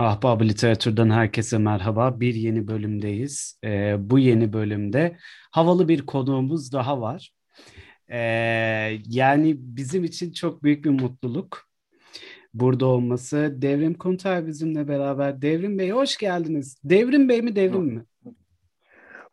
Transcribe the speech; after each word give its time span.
Ahbab 0.00 0.40
Literatür'den 0.40 1.10
herkese 1.10 1.58
merhaba. 1.58 2.20
Bir 2.20 2.34
yeni 2.34 2.68
bölümdeyiz. 2.68 3.58
Ee, 3.64 3.96
bu 3.98 4.18
yeni 4.18 4.52
bölümde 4.52 5.16
havalı 5.50 5.88
bir 5.88 6.06
konuğumuz 6.06 6.72
daha 6.72 7.00
var. 7.00 7.32
Ee, 8.08 8.18
yani 9.06 9.56
bizim 9.58 10.04
için 10.04 10.32
çok 10.32 10.62
büyük 10.62 10.84
bir 10.84 10.90
mutluluk 10.90 11.68
burada 12.54 12.86
olması. 12.86 13.54
Devrim 13.56 13.94
Kuntar 13.94 14.46
bizimle 14.46 14.88
beraber. 14.88 15.42
Devrim 15.42 15.78
Bey 15.78 15.90
hoş 15.90 16.16
geldiniz. 16.16 16.76
Devrim 16.84 17.28
Bey 17.28 17.42
mi 17.42 17.56
Devrim 17.56 17.84
mi? 17.84 18.04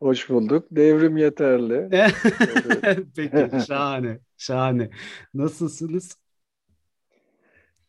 Hoş 0.00 0.30
bulduk. 0.30 0.66
Devrim 0.70 1.16
yeterli. 1.16 1.88
Peki 3.16 3.66
şahane, 3.66 4.18
şahane. 4.36 4.90
Nasılsınız? 5.34 6.27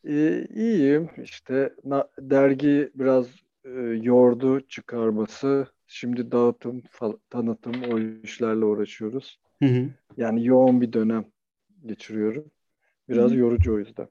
Ee, 0.08 0.48
iyiyim. 0.56 1.10
İşte 1.24 1.74
na- 1.84 2.10
dergi 2.20 2.92
biraz 2.96 3.28
e, 3.66 3.70
yordu 4.04 4.68
çıkarması. 4.68 5.68
Şimdi 5.88 6.32
dağıtım, 6.32 6.82
tanıtım 7.30 7.84
o 7.84 8.00
işlerle 8.00 8.66
uğraşıyoruz. 8.66 9.40
Hı 9.62 9.66
hı. 9.66 9.90
Yani 10.18 10.46
yoğun 10.48 10.82
bir 10.82 10.94
dönem 10.94 11.26
geçiriyorum. 11.86 12.52
Biraz 13.10 13.34
Hı. 13.34 13.36
yorucu 13.36 13.74
o 13.76 13.80
yüzden. 13.80 14.10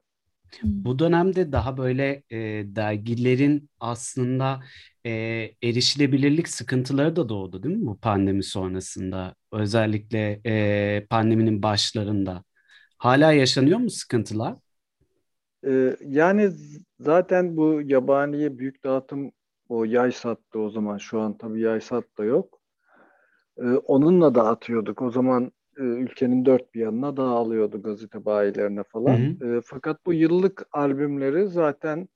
Bu 0.63 0.99
dönemde 0.99 1.51
daha 1.51 1.77
böyle 1.77 2.23
e, 2.31 2.37
dergilerin 2.75 3.69
aslında 3.79 4.59
e, 5.05 5.11
erişilebilirlik 5.63 6.47
sıkıntıları 6.49 7.15
da 7.15 7.29
doğdu 7.29 7.63
değil 7.63 7.75
mi 7.75 7.85
bu 7.87 7.97
pandemi 7.99 8.43
sonrasında? 8.43 9.35
Özellikle 9.51 10.41
e, 10.45 11.07
pandeminin 11.09 11.63
başlarında. 11.63 12.43
Hala 12.97 13.33
yaşanıyor 13.33 13.79
mu 13.79 13.89
sıkıntılar? 13.89 14.55
Ee, 15.65 15.95
yani 16.05 16.51
zaten 16.99 17.57
bu 17.57 17.81
yabaniye 17.85 18.57
büyük 18.57 18.83
dağıtım 18.83 19.31
o 19.69 19.83
yay 19.83 20.11
sattı 20.11 20.59
o 20.59 20.69
zaman. 20.69 20.97
Şu 20.97 21.19
an 21.19 21.37
tabii 21.37 21.61
yay 21.61 21.81
sat 21.81 22.03
da 22.17 22.23
yok. 22.23 22.59
Ee, 23.57 23.63
onunla 23.63 24.35
dağıtıyorduk. 24.35 25.01
O 25.01 25.11
zaman 25.11 25.51
e, 25.77 25.81
ülkenin 25.81 26.45
dört 26.45 26.73
bir 26.73 26.81
yanına 26.81 27.17
dağılıyordu 27.17 27.81
gazete 27.81 28.25
bayilerine 28.25 28.79
Hı 28.79 28.83
falan. 28.83 29.17
hı. 29.17 29.45
Ee, 29.45 29.61
fakat 29.65 30.05
bu 30.05 30.13
yıllık 30.13 30.67
albümleri 30.71 31.47
zaten 31.47 32.07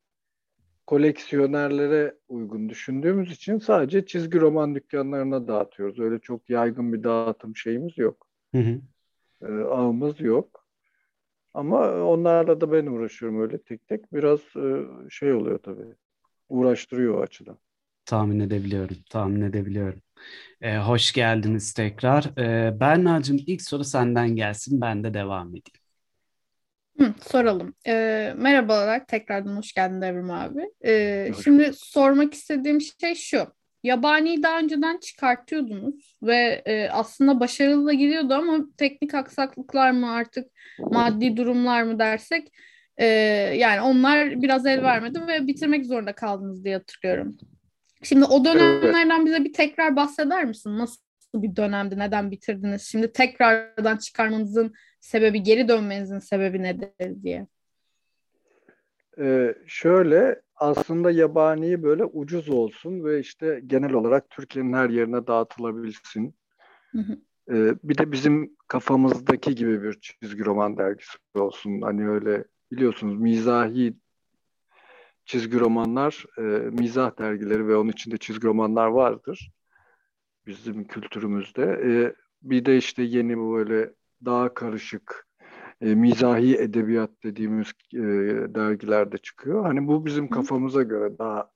koleksiyonerlere 0.88 2.16
uygun 2.28 2.70
düşündüğümüz 2.70 3.32
için 3.32 3.60
sadece 3.60 4.06
çizgi 4.06 4.40
roman 4.40 4.76
dükkanlarına 4.76 5.48
dağıtıyoruz. 5.48 6.00
Öyle 6.00 6.20
çok 6.20 6.50
yaygın 6.50 6.94
bir 6.94 7.04
dağıtım 7.04 7.56
şeyimiz 7.56 7.98
yok. 7.98 8.28
Hı 8.56 8.58
hı. 8.58 8.82
Ee, 9.42 9.64
ağımız 9.64 10.22
yok. 10.22 10.63
Ama 11.54 11.92
onlarla 12.04 12.62
da 12.62 12.72
ben 12.72 12.86
uğraşıyorum 12.86 13.42
öyle 13.42 13.62
tek 13.64 13.88
tek. 13.88 14.14
Biraz 14.14 14.40
e, 14.56 14.86
şey 15.10 15.34
oluyor 15.34 15.60
tabii. 15.64 15.96
Uğraştırıyor 16.50 17.16
o 17.20 17.22
açıdan. 17.22 17.60
Tahmin 18.06 18.40
edebiliyorum, 18.40 18.98
tahmin 19.10 19.42
edebiliyorum. 19.42 20.02
E, 20.62 20.78
hoş 20.78 21.14
geldiniz 21.14 21.74
tekrar. 21.74 22.26
E, 22.40 22.80
Berna'cığım 22.80 23.38
ilk 23.48 23.62
soru 23.62 23.84
senden 23.84 24.36
gelsin, 24.36 24.82
ben 24.82 25.04
de 25.04 25.14
devam 25.14 25.50
edeyim. 25.50 25.64
Hı, 27.00 27.14
soralım. 27.22 27.76
Ee, 27.88 28.34
merhabalar, 28.38 29.06
tekrardan 29.08 29.58
hoş 29.58 29.74
geldin 29.74 30.02
Devrim 30.02 30.32
abi. 30.32 30.72
Ee, 30.86 31.32
Hoş 31.32 31.44
şimdi 31.44 31.72
sormak 31.76 32.34
istediğim 32.34 32.82
şey 32.82 33.16
şu. 33.16 33.48
Yabaniyi 33.84 34.44
daha 34.44 34.60
önceden 34.60 34.98
çıkartıyordunuz 34.98 36.16
ve 36.24 36.62
e, 36.66 36.90
aslında 36.90 37.40
başarılı 37.40 37.88
da 37.88 37.94
gidiyordu 37.94 38.34
ama 38.34 38.66
teknik 38.78 39.14
aksaklıklar 39.14 39.92
mı 39.92 40.12
artık 40.12 40.52
maddi 40.80 41.38
durumlar 41.38 41.84
mı 41.84 42.00
dersek 42.00 42.52
e, 42.98 43.06
yani 43.56 43.82
onlar 43.82 44.42
biraz 44.42 44.66
el 44.66 44.84
vermedi 44.84 45.28
ve 45.28 45.48
bitirmek 45.48 45.86
zorunda 45.86 46.14
kaldınız 46.14 46.66
diye 46.66 46.76
hatırlıyorum. 46.76 47.38
Şimdi 48.04 48.26
o 48.26 48.46
dönemlerden 48.46 49.26
bize 49.26 49.44
bir 49.44 49.54
tekrar 49.54 49.96
bahseder 49.96 50.46
misin? 50.46 50.78
Nasıl 50.78 51.02
bir 51.34 51.56
dönemdi, 51.56 52.00
neden 52.00 52.32
bitirdiniz? 52.32 52.82
Şimdi 52.82 53.12
tekrardan 53.12 53.98
çıkarmanızın 53.98 54.74
sebebi, 55.00 55.44
geri 55.44 55.68
dönmenizin 55.68 56.20
sebebi 56.20 56.64
nedir 56.64 57.24
diye. 57.24 57.48
Ee, 59.20 59.56
şöyle 59.68 60.42
aslında 60.56 61.12
yabani 61.12 61.84
böyle 61.84 62.06
ucuz 62.06 62.50
olsun 62.50 63.04
ve 63.04 63.20
işte 63.20 63.62
genel 63.68 63.94
olarak 63.94 64.30
Türkiye'nin 64.30 64.74
her 64.74 64.90
yerine 64.90 65.28
dağıtılabilsin. 65.28 66.36
Hı 66.92 66.98
hı. 66.98 67.18
Ee, 67.50 67.76
bir 67.84 67.98
de 67.98 68.12
bizim 68.12 68.56
kafamızdaki 68.68 69.56
gibi 69.56 69.84
bir 69.84 69.94
çizgi 69.94 70.46
roman 70.46 70.78
dergisi 70.78 71.18
olsun. 71.36 71.82
Hani 71.82 72.10
öyle 72.10 72.44
biliyorsunuz 72.72 73.20
mizahi 73.20 73.94
çizgi 75.26 75.60
romanlar, 75.60 76.26
e, 76.38 76.42
mizah 76.70 77.20
dergileri 77.20 77.68
ve 77.68 77.76
onun 77.76 77.90
içinde 77.90 78.18
çizgi 78.18 78.48
romanlar 78.48 78.88
vardır 78.88 79.52
bizim 80.48 80.88
kültürümüzde. 80.88 81.64
E, 81.64 82.16
bir 82.42 82.66
de 82.66 82.78
işte 82.78 83.04
yeni 83.04 83.38
böyle 83.38 83.94
daha 84.26 84.54
karışık 84.54 85.28
e, 85.82 85.96
mizahi 85.96 86.58
edebiyat 86.58 87.12
dediğimiz 87.24 87.68
e, 87.94 88.00
dergilerde 88.56 89.18
çıkıyor. 89.18 89.64
Hani 89.64 89.88
bu 89.88 90.06
bizim 90.06 90.30
kafamıza 90.30 90.84
göre 90.84 91.18
daha 91.18 91.52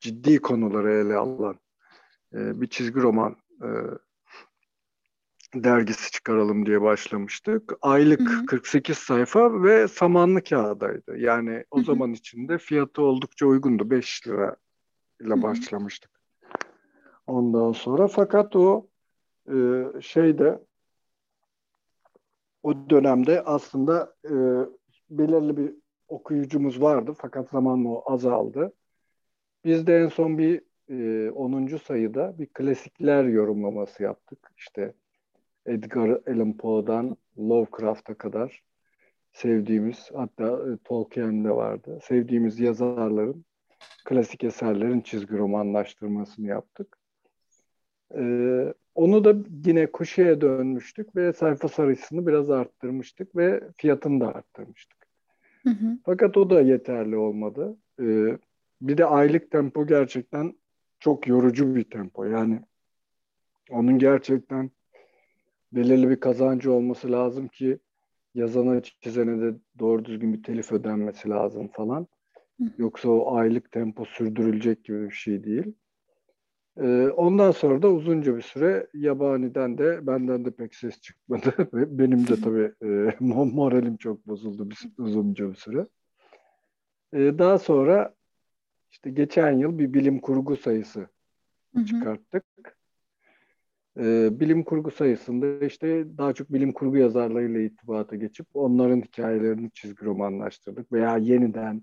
ciddi 0.00 0.38
konuları 0.38 0.92
ele 0.92 1.16
alan 1.16 1.58
e, 2.34 2.60
bir 2.60 2.66
çizgi 2.66 3.00
roman 3.00 3.36
e, 3.62 3.68
dergisi 5.54 6.10
çıkaralım 6.10 6.66
diye 6.66 6.82
başlamıştık. 6.82 7.72
Aylık 7.82 8.20
Hı 8.20 8.24
hı. 8.24 8.46
48 8.46 8.98
sayfa 8.98 9.62
ve 9.62 9.88
samanlı 9.88 10.42
kağıdaydı. 10.42 11.18
Yani 11.18 11.64
o 11.70 11.76
Hı 11.76 11.80
hı. 11.80 11.84
zaman 11.84 12.12
içinde 12.12 12.58
fiyatı 12.58 13.02
oldukça 13.02 13.46
uygundu. 13.46 13.90
5 13.90 14.26
lira 14.26 14.56
Hı 15.20 15.26
ile 15.26 15.34
hı. 15.34 15.42
başlamıştık. 15.42 16.10
Ondan 17.26 17.72
sonra 17.72 18.08
fakat 18.08 18.56
o 18.56 18.86
e, 19.48 19.84
şeyde 20.00 20.64
o 22.62 22.90
dönemde 22.90 23.42
aslında 23.42 24.14
e, 24.24 24.32
belirli 25.10 25.56
bir 25.56 25.74
okuyucumuz 26.08 26.82
vardı 26.82 27.14
fakat 27.18 27.50
zamanla 27.50 27.88
o 27.88 28.12
azaldı. 28.12 28.72
Biz 29.64 29.86
de 29.86 29.96
en 29.96 30.08
son 30.08 30.38
bir 30.38 30.62
e, 30.88 31.30
10. 31.30 31.76
sayıda 31.76 32.38
bir 32.38 32.46
klasikler 32.46 33.24
yorumlaması 33.24 34.02
yaptık. 34.02 34.52
İşte 34.56 34.94
Edgar 35.66 36.08
Allan 36.08 36.56
Poe'dan 36.56 37.16
Lovecraft'a 37.38 38.14
kadar 38.14 38.62
sevdiğimiz 39.32 40.10
hatta 40.14 40.46
e, 40.46 40.76
Tolkien'de 40.84 41.50
vardı. 41.50 41.98
Sevdiğimiz 42.02 42.60
yazarların 42.60 43.44
klasik 44.04 44.44
eserlerin 44.44 45.00
çizgi 45.00 45.38
romanlaştırmasını 45.38 46.46
yaptık. 46.46 46.99
Ee, 48.14 48.74
onu 48.94 49.24
da 49.24 49.34
yine 49.66 49.86
Kuşe'ye 49.86 50.40
dönmüştük 50.40 51.16
ve 51.16 51.32
sayfa 51.32 51.68
sayısını 51.68 52.26
biraz 52.26 52.50
arttırmıştık 52.50 53.36
ve 53.36 53.60
fiyatını 53.76 54.20
da 54.20 54.34
arttırmıştık. 54.34 55.06
Hı 55.62 55.70
hı. 55.70 55.98
Fakat 56.04 56.36
o 56.36 56.50
da 56.50 56.60
yeterli 56.60 57.16
olmadı. 57.16 57.76
Ee, 58.00 58.38
bir 58.80 58.98
de 58.98 59.04
aylık 59.04 59.50
tempo 59.50 59.86
gerçekten 59.86 60.54
çok 60.98 61.26
yorucu 61.26 61.74
bir 61.74 61.84
tempo. 61.84 62.24
Yani 62.24 62.60
onun 63.70 63.98
gerçekten 63.98 64.70
belirli 65.72 66.10
bir 66.10 66.20
kazancı 66.20 66.72
olması 66.72 67.12
lazım 67.12 67.48
ki 67.48 67.78
yazana 68.34 68.82
çizene 68.82 69.40
de 69.40 69.56
doğru 69.78 70.04
düzgün 70.04 70.32
bir 70.32 70.42
telif 70.42 70.72
ödenmesi 70.72 71.28
lazım 71.28 71.68
falan. 71.68 72.06
Hı. 72.60 72.64
Yoksa 72.78 73.08
o 73.08 73.34
aylık 73.34 73.72
tempo 73.72 74.04
sürdürülecek 74.04 74.84
gibi 74.84 75.04
bir 75.04 75.14
şey 75.14 75.44
değil. 75.44 75.74
Ee, 76.76 77.08
ondan 77.16 77.50
sonra 77.50 77.82
da 77.82 77.88
uzunca 77.88 78.36
bir 78.36 78.42
süre 78.42 78.86
yabaniden 78.94 79.78
de 79.78 80.06
benden 80.06 80.44
de 80.44 80.50
pek 80.50 80.74
ses 80.74 81.00
çıkmadı. 81.00 81.54
Ve 81.74 81.98
Benim 81.98 82.28
de 82.28 82.36
tabii 82.40 82.72
e, 82.82 82.86
mo- 83.20 83.54
moralim 83.54 83.96
çok 83.96 84.26
bozuldu 84.26 84.70
bir, 84.70 84.78
uzunca 84.98 85.50
bir 85.50 85.54
süre. 85.54 85.86
Ee, 87.12 87.38
daha 87.38 87.58
sonra 87.58 88.14
işte 88.92 89.10
geçen 89.10 89.52
yıl 89.52 89.78
bir 89.78 89.94
bilim 89.94 90.20
kurgu 90.20 90.56
sayısı 90.56 91.00
Hı 91.74 91.80
hı. 91.80 91.86
çıkarttık. 91.86 92.44
Ee, 93.98 94.40
bilim 94.40 94.64
kurgu 94.64 94.90
sayısında 94.90 95.66
işte 95.66 96.18
daha 96.18 96.32
çok 96.32 96.52
bilim 96.52 96.72
kurgu 96.72 96.96
yazarlarıyla 96.96 97.60
irtibata 97.60 98.16
geçip 98.16 98.46
onların 98.54 99.00
hikayelerini 99.00 99.70
çizgi 99.70 100.04
romanlaştırdık 100.04 100.92
veya 100.92 101.16
yeniden 101.16 101.82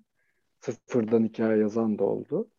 sıfırdan 0.59 1.23
hikaye 1.23 1.57
yazan 1.59 1.99
da 1.99 2.03
oldu. 2.03 2.49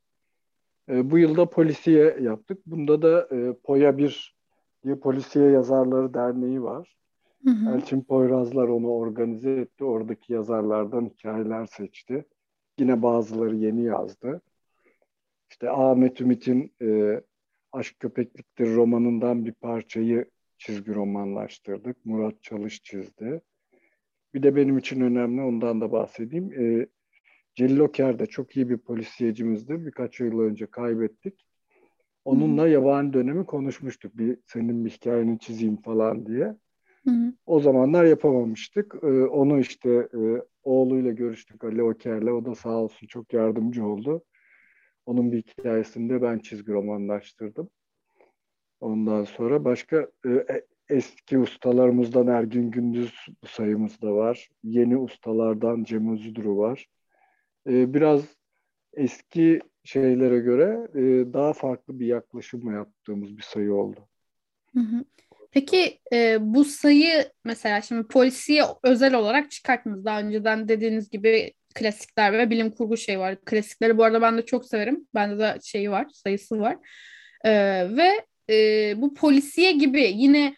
Ee, 0.88 1.10
bu 1.10 1.18
yılda 1.18 1.50
polisiye 1.50 2.16
yaptık. 2.20 2.66
Bunda 2.66 3.02
da 3.02 3.28
e, 3.36 3.52
Poya 3.64 3.98
1 3.98 4.36
diye 4.84 4.94
Polisiye 4.94 5.50
Yazarları 5.50 6.14
Derneği 6.14 6.62
var. 6.62 6.96
Hı 7.44 7.50
hı. 7.50 7.76
Elçin 7.76 8.00
Poyrazlar 8.00 8.68
onu 8.68 8.88
organize 8.88 9.50
etti. 9.52 9.84
Oradaki 9.84 10.32
yazarlardan 10.32 11.06
hikayeler 11.06 11.66
seçti. 11.66 12.24
Yine 12.78 13.02
bazıları 13.02 13.56
yeni 13.56 13.82
yazdı. 13.82 14.40
İşte 15.50 15.70
Ahmet 15.70 16.20
Ümit'in 16.20 16.72
e, 16.82 17.20
Aşk 17.72 18.00
Köpekliktir 18.00 18.74
romanından 18.74 19.44
bir 19.44 19.52
parçayı 19.52 20.24
çizgi 20.58 20.94
romanlaştırdık. 20.94 22.06
Murat 22.06 22.42
Çalış 22.42 22.82
çizdi. 22.82 23.40
Bir 24.34 24.42
de 24.42 24.56
benim 24.56 24.78
için 24.78 25.00
önemli, 25.00 25.42
ondan 25.42 25.80
da 25.80 25.92
bahsedeyim. 25.92 26.52
E, 26.52 26.86
Celil 27.58 27.78
Oker 27.78 28.18
de 28.18 28.26
çok 28.26 28.56
iyi 28.56 28.68
bir 28.68 28.78
polisiyecimizdi. 28.78 29.86
Birkaç 29.86 30.20
yıl 30.20 30.40
önce 30.40 30.66
kaybettik. 30.66 31.46
Onunla 32.24 32.62
Hı-hı. 32.62 32.70
yabani 32.70 33.12
dönemi 33.12 33.46
konuşmuştuk. 33.46 34.18
Bir 34.18 34.38
senin 34.46 34.84
bir 34.84 34.90
hikayeni 34.90 35.38
çizeyim 35.38 35.76
falan 35.76 36.26
diye. 36.26 36.56
Hı-hı. 37.04 37.32
O 37.46 37.60
zamanlar 37.60 38.04
yapamamıştık. 38.04 38.94
Ee, 39.02 39.06
onu 39.24 39.60
işte 39.60 39.90
e, 39.90 40.20
oğluyla 40.62 41.12
görüştük 41.12 41.64
Ali 41.64 41.82
Oker'le. 41.82 42.28
O 42.28 42.44
da 42.44 42.54
sağ 42.54 42.76
olsun 42.76 43.06
çok 43.06 43.32
yardımcı 43.32 43.86
oldu. 43.86 44.24
Onun 45.06 45.32
bir 45.32 45.42
hikayesini 45.42 46.10
de 46.10 46.22
ben 46.22 46.38
çizgi 46.38 46.72
romanlaştırdım. 46.72 47.70
Ondan 48.80 49.24
sonra 49.24 49.64
başka 49.64 49.96
e, 50.26 50.30
e 50.30 50.66
eski 50.88 51.38
ustalarımızdan 51.38 52.26
Ergün 52.26 52.70
Gündüz 52.70 53.26
sayımızda 53.46 54.14
var. 54.14 54.48
Yeni 54.62 54.96
ustalardan 54.96 55.84
Cem 55.84 56.12
Özüdürü 56.12 56.50
var. 56.56 56.88
E, 57.68 57.94
biraz 57.94 58.22
eski 58.92 59.60
şeylere 59.84 60.38
göre 60.38 60.88
e, 60.94 61.32
daha 61.32 61.52
farklı 61.52 62.00
bir 62.00 62.06
yaklaşımla 62.06 62.72
yaptığımız 62.72 63.36
bir 63.36 63.42
sayı 63.42 63.74
oldu. 63.74 64.08
Peki 65.50 65.98
e, 66.12 66.36
bu 66.40 66.64
sayı 66.64 67.28
mesela 67.44 67.80
şimdi 67.80 68.08
polisiye 68.08 68.62
özel 68.82 69.14
olarak 69.14 69.50
çıkarttınız. 69.50 70.04
Daha 70.04 70.20
önceden 70.20 70.68
dediğiniz 70.68 71.10
gibi 71.10 71.52
klasikler 71.74 72.32
ve 72.32 72.50
bilim 72.50 72.70
kurgu 72.70 72.96
şey 72.96 73.18
var. 73.18 73.36
Klasikleri 73.44 73.98
bu 73.98 74.04
arada 74.04 74.22
ben 74.22 74.38
de 74.38 74.44
çok 74.44 74.66
severim. 74.66 75.06
Bende 75.14 75.38
de 75.38 75.58
şeyi 75.62 75.90
var, 75.90 76.06
sayısı 76.12 76.60
var. 76.60 76.76
E, 77.44 77.52
ve 77.96 78.26
e, 78.50 78.94
bu 79.02 79.14
polisiye 79.14 79.72
gibi 79.72 80.12
yine 80.14 80.56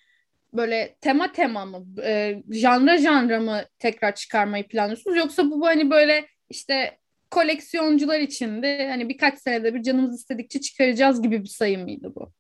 böyle 0.55 0.97
tema 1.01 1.33
tema 1.33 1.65
mı, 1.65 1.87
e, 2.05 2.43
janra 2.51 2.99
janra 2.99 3.41
mı 3.41 3.61
tekrar 3.79 4.15
çıkarmayı 4.15 4.69
planlıyorsunuz? 4.69 5.17
Yoksa 5.17 5.51
bu 5.51 5.67
hani 5.67 5.91
böyle 5.91 6.27
işte 6.51 7.00
koleksiyoncular 7.31 8.21
için 8.21 8.63
de 8.63 8.89
hani 8.89 9.09
birkaç 9.09 9.39
senede 9.39 9.75
bir 9.75 9.83
canımız 9.83 10.21
istedikçe 10.21 10.61
çıkaracağız 10.61 11.23
gibi 11.23 11.43
bir 11.43 11.49
sayı 11.49 11.79
mıydı 11.79 12.13
bu? 12.15 12.33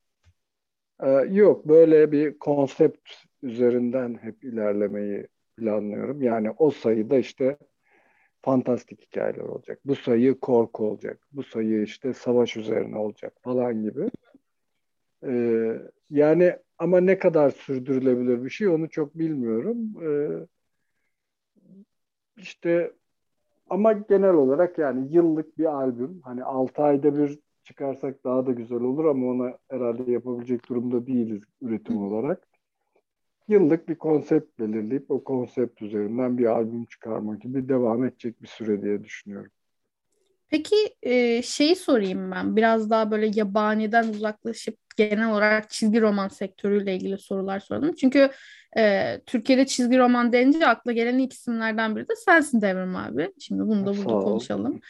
Ee, 1.03 1.09
yok 1.31 1.69
böyle 1.69 2.13
bir 2.13 2.39
konsept 2.39 3.11
üzerinden 3.43 4.19
hep 4.23 4.45
ilerlemeyi 4.45 5.27
planlıyorum. 5.57 6.23
Yani 6.23 6.51
o 6.51 6.71
sayıda 6.71 7.19
işte 7.19 7.57
fantastik 8.43 9.01
hikayeler 9.03 9.43
olacak. 9.43 9.79
Bu 9.85 9.97
sayı 9.97 10.41
korku 10.41 10.85
olacak. 10.85 11.27
Bu 11.33 11.43
sayı 11.43 11.83
işte 11.83 12.13
savaş 12.15 12.57
üzerine 12.57 12.99
olacak 12.99 13.33
falan 13.43 13.83
gibi. 13.83 14.11
Ee, 15.27 15.77
yani 16.11 16.57
ama 16.79 17.01
ne 17.01 17.19
kadar 17.19 17.51
sürdürülebilir 17.51 18.45
bir 18.45 18.51
şey 18.51 18.69
onu 18.69 18.91
çok 18.91 19.19
bilmiyorum. 19.19 19.79
Ee, 20.03 20.47
işte 22.37 22.93
ama 23.71 23.93
genel 23.93 24.35
olarak 24.35 24.79
yani 24.79 25.15
yıllık 25.15 25.59
bir 25.59 25.65
albüm. 25.65 26.21
Hani 26.25 26.45
6 26.45 26.83
ayda 26.83 27.19
bir 27.19 27.39
çıkarsak 27.65 28.25
daha 28.25 28.47
da 28.47 28.53
güzel 28.53 28.81
olur 28.81 29.05
ama 29.05 29.27
ona 29.27 29.59
herhalde 29.71 30.13
yapabilecek 30.13 30.69
durumda 30.69 31.07
değiliz 31.07 31.43
üretim 31.63 32.03
olarak. 32.03 32.49
Yıllık 33.49 33.89
bir 33.89 33.95
konsept 33.95 34.59
belirleyip 34.61 35.11
o 35.11 35.25
konsept 35.25 35.83
üzerinden 35.83 36.39
bir 36.39 36.47
albüm 36.47 36.85
çıkarma 36.85 37.37
gibi 37.37 37.69
devam 37.69 38.05
edecek 38.05 38.43
bir 38.43 38.49
süre 38.49 38.83
diye 38.83 39.05
düşünüyorum. 39.05 39.51
Peki 40.49 40.77
e, 41.03 41.43
şeyi 41.43 41.77
sorayım 41.77 42.31
ben 42.31 42.57
biraz 42.57 42.91
daha 42.91 43.11
böyle 43.11 43.31
yabaniden 43.35 44.09
uzaklaşıp 44.09 44.77
genel 44.97 45.31
olarak 45.31 45.71
çizgi 45.71 46.01
roman 46.01 46.29
sektörüyle 46.29 46.95
ilgili 46.95 47.19
sorular 47.19 47.61
sordum. 47.61 47.95
Çünkü 47.95 48.31
e, 48.79 49.17
Türkiye'de 49.27 49.67
çizgi 49.67 49.99
roman 49.99 50.33
denince 50.33 50.67
akla 50.67 50.93
gelen 50.93 51.19
ilk 51.19 51.33
isimlerden 51.33 51.97
biri 51.97 52.09
de 52.09 52.17
sensin 52.17 52.61
Devrim 52.61 52.97
abi. 52.97 53.33
Şimdi 53.41 53.63
bunu 53.63 53.87
da 53.87 53.97
burada 53.97 54.25
konuşalım. 54.25 54.81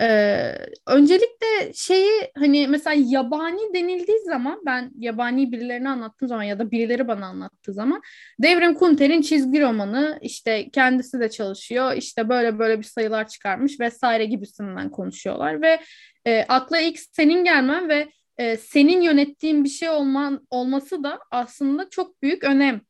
Ee, 0.00 0.54
öncelikle 0.86 1.72
şeyi 1.74 2.30
hani 2.38 2.68
mesela 2.68 3.02
yabani 3.08 3.74
denildiği 3.74 4.18
zaman 4.24 4.62
ben 4.66 4.90
yabani 4.98 5.52
birilerine 5.52 5.88
anlattığım 5.88 6.28
zaman 6.28 6.42
ya 6.42 6.58
da 6.58 6.70
birileri 6.70 7.08
bana 7.08 7.26
anlattığı 7.26 7.72
zaman 7.72 8.02
Devrim 8.42 8.74
Kunter'in 8.74 9.22
çizgi 9.22 9.60
romanı 9.60 10.18
işte 10.22 10.70
kendisi 10.70 11.20
de 11.20 11.30
çalışıyor 11.30 11.92
işte 11.92 12.28
böyle 12.28 12.58
böyle 12.58 12.78
bir 12.78 12.84
sayılar 12.84 13.28
çıkarmış 13.28 13.80
vesaire 13.80 14.24
gibisinden 14.24 14.90
konuşuyorlar 14.90 15.62
ve 15.62 15.80
e, 16.26 16.44
akla 16.48 16.80
ilk 16.80 16.98
senin 16.98 17.44
gelmen 17.44 17.88
ve 17.88 18.08
e, 18.38 18.56
senin 18.56 19.00
yönettiğin 19.00 19.64
bir 19.64 19.68
şey 19.68 19.88
olman 19.88 20.46
olması 20.50 21.04
da 21.04 21.18
aslında 21.30 21.90
çok 21.90 22.22
büyük 22.22 22.44
önem 22.44 22.80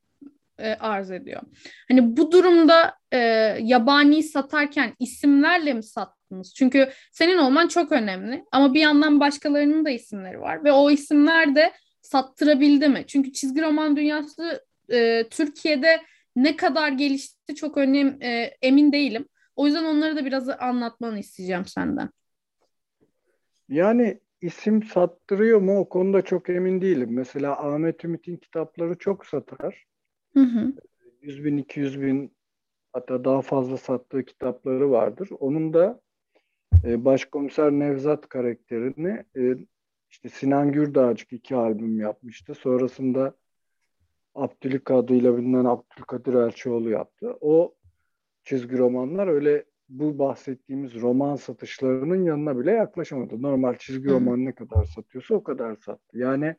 e, 0.58 0.74
arz 0.74 1.10
ediyor. 1.10 1.42
Hani 1.88 2.16
bu 2.16 2.32
durumda 2.32 2.94
e, 3.12 3.18
yabani 3.60 4.22
satarken 4.22 4.94
isimlerle 4.98 5.74
mi 5.74 5.82
sattınız? 5.82 6.54
Çünkü 6.54 6.88
senin 7.12 7.38
olman 7.38 7.68
çok 7.68 7.92
önemli 7.92 8.44
ama 8.52 8.74
bir 8.74 8.80
yandan 8.80 9.20
başkalarının 9.20 9.84
da 9.84 9.90
isimleri 9.90 10.40
var 10.40 10.64
ve 10.64 10.72
o 10.72 10.90
isimler 10.90 11.54
de 11.54 11.72
sattırabildi 12.02 12.88
mi? 12.88 13.04
Çünkü 13.06 13.32
çizgi 13.32 13.62
roman 13.62 13.96
dünyası 13.96 14.64
e, 14.92 15.28
Türkiye'de 15.30 16.02
ne 16.36 16.56
kadar 16.56 16.88
gelişti 16.88 17.54
çok 17.54 17.76
önem 17.76 18.22
e, 18.22 18.50
emin 18.62 18.92
değilim. 18.92 19.28
O 19.56 19.66
yüzden 19.66 19.84
onları 19.84 20.16
da 20.16 20.24
biraz 20.24 20.48
anlatmanı 20.48 21.18
isteyeceğim 21.18 21.66
senden. 21.66 22.10
Yani 23.68 24.20
isim 24.42 24.82
sattırıyor 24.82 25.60
mu 25.60 25.78
o 25.78 25.88
konuda 25.88 26.22
çok 26.22 26.48
emin 26.50 26.80
değilim. 26.80 27.08
Mesela 27.12 27.66
Ahmet 27.66 28.04
Ümit'in 28.04 28.36
kitapları 28.36 28.98
çok 28.98 29.26
satar. 29.26 29.86
Hı 30.34 30.40
hı. 30.40 30.72
100 31.20 31.44
bin, 31.44 31.56
200 31.56 32.02
bin 32.02 32.36
hatta 32.92 33.24
daha 33.24 33.42
fazla 33.42 33.76
sattığı 33.76 34.24
kitapları 34.24 34.90
vardır. 34.90 35.28
Onun 35.40 35.74
da 35.74 36.00
e, 36.84 37.04
Başkomiser 37.04 37.70
Nevzat 37.72 38.28
karakterini 38.28 39.24
e, 39.36 39.56
işte 40.10 40.28
Sinan 40.28 40.72
Gürdağcık 40.72 41.32
iki 41.32 41.56
albüm 41.56 42.00
yapmıştı. 42.00 42.54
Sonrasında 42.54 43.34
Abdülük 44.34 44.90
adıyla 44.90 45.36
bilinen 45.36 45.64
Abdülkadir 45.64 46.34
Elçioğlu 46.34 46.90
yaptı. 46.90 47.36
O 47.40 47.74
çizgi 48.44 48.78
romanlar 48.78 49.28
öyle 49.28 49.64
bu 49.92 50.18
bahsettiğimiz 50.18 50.94
roman 50.94 51.36
satışlarının 51.36 52.24
yanına 52.24 52.58
bile 52.58 52.70
yaklaşamadı. 52.70 53.42
Normal 53.42 53.76
çizgi 53.78 54.08
roman 54.10 54.44
ne 54.44 54.52
kadar 54.52 54.84
satıyorsa 54.84 55.34
o 55.34 55.42
kadar 55.42 55.76
sattı. 55.76 56.18
Yani 56.18 56.56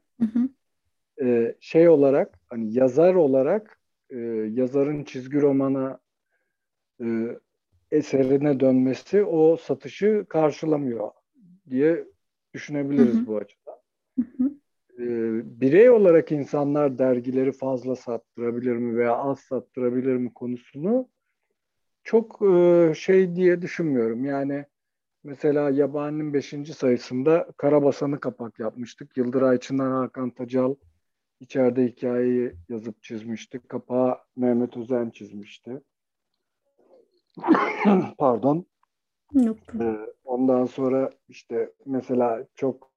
e, 1.22 1.56
şey 1.60 1.90
olarak 1.90 2.40
hani 2.50 2.74
yazar 2.74 3.16
olarak 3.16 3.80
e, 4.10 4.18
yazarın 4.54 5.04
çizgi 5.04 5.42
romana 5.42 6.00
e, 7.04 7.06
eserine 7.92 8.60
dönmesi 8.60 9.24
o 9.24 9.58
satışı 9.58 10.26
karşılamıyor 10.30 11.12
diye 11.70 12.06
düşünebiliriz 12.54 13.28
bu 13.28 13.38
açıdan. 13.38 13.76
E, 15.00 15.06
birey 15.62 15.90
olarak 15.90 16.32
insanlar 16.32 16.98
dergileri 17.00 17.52
fazla 17.52 17.96
sattırabilir 17.96 18.76
mi 18.76 18.98
veya 18.98 19.16
az 19.16 19.40
sattırabilir 19.40 20.16
mi 20.16 20.34
konusunu 20.34 21.10
çok 22.04 22.42
e, 22.42 22.94
şey 22.96 23.36
diye 23.36 23.62
düşünmüyorum. 23.62 24.26
Yani 24.26 24.66
mesela 25.24 25.70
Yabani'nin 25.70 26.34
5. 26.34 26.54
sayısında 26.78 27.48
Karabasan'ı 27.58 28.20
kapak 28.20 28.60
yapmıştık. 28.60 29.18
Yıldıray 29.18 29.60
Çınar 29.60 29.92
Hakan 29.92 30.30
Tacal 30.30 30.76
İçeride 31.44 31.88
hikayeyi 31.88 32.54
yazıp 32.70 33.04
çizmişti. 33.04 33.60
Kapağı 33.68 34.18
Mehmet 34.36 34.78
Özen 34.78 35.10
çizmişti. 35.10 35.82
Pardon. 38.18 38.66
Yok. 39.34 39.58
Ee, 39.82 39.98
ondan 40.24 40.66
sonra 40.66 41.10
işte 41.30 41.72
mesela 41.86 42.48
çok 42.56 42.92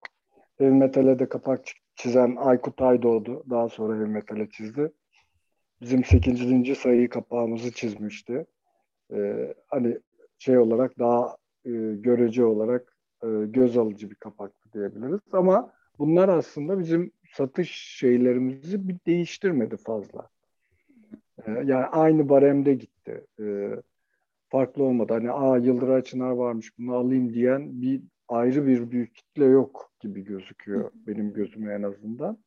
heavy 0.58 0.72
metal'e 0.72 1.18
de 1.18 1.28
kapak 1.28 1.64
çizen 1.94 2.36
Aykut 2.36 2.82
Aydoğdu. 2.82 3.44
Daha 3.50 3.68
sonra 3.68 3.94
heavy 3.94 4.08
metal'e 4.08 4.48
çizdi. 4.50 4.92
Bizim 5.80 6.04
8. 6.04 6.78
sayı 6.78 7.08
kapağımızı 7.08 7.72
çizmişti. 7.72 8.46
Ee, 9.12 9.54
hani 9.68 9.98
şey 10.38 10.58
olarak 10.58 10.98
daha 10.98 11.36
e, 11.64 11.70
görece 11.94 12.44
olarak 12.44 12.96
e, 13.22 13.28
göz 13.46 13.78
alıcı 13.78 14.10
bir 14.10 14.14
kapaktı 14.14 14.72
diyebiliriz. 14.72 15.20
Ama 15.32 15.72
bunlar 15.98 16.28
aslında 16.28 16.78
bizim 16.78 17.12
satış 17.32 17.70
şeylerimizi 17.70 18.88
bir 18.88 18.96
değiştirmedi 19.06 19.76
fazla. 19.76 20.28
Ee, 21.46 21.50
yani 21.50 21.86
aynı 21.86 22.28
baremde 22.28 22.74
gitti. 22.74 23.24
Ee, 23.40 23.70
farklı 24.48 24.82
olmadı. 24.82 25.12
Hani 25.12 25.30
aa 25.30 25.58
Yıldıray 25.58 26.02
Çınar 26.02 26.30
varmış 26.30 26.78
bunu 26.78 26.94
alayım 26.94 27.34
diyen 27.34 27.82
bir 27.82 28.02
ayrı 28.28 28.66
bir 28.66 28.90
büyük 28.90 29.14
kitle 29.14 29.44
yok 29.44 29.92
gibi 30.00 30.24
gözüküyor 30.24 30.90
benim 30.94 31.32
gözüme 31.32 31.74
en 31.74 31.82
azından. 31.82 32.38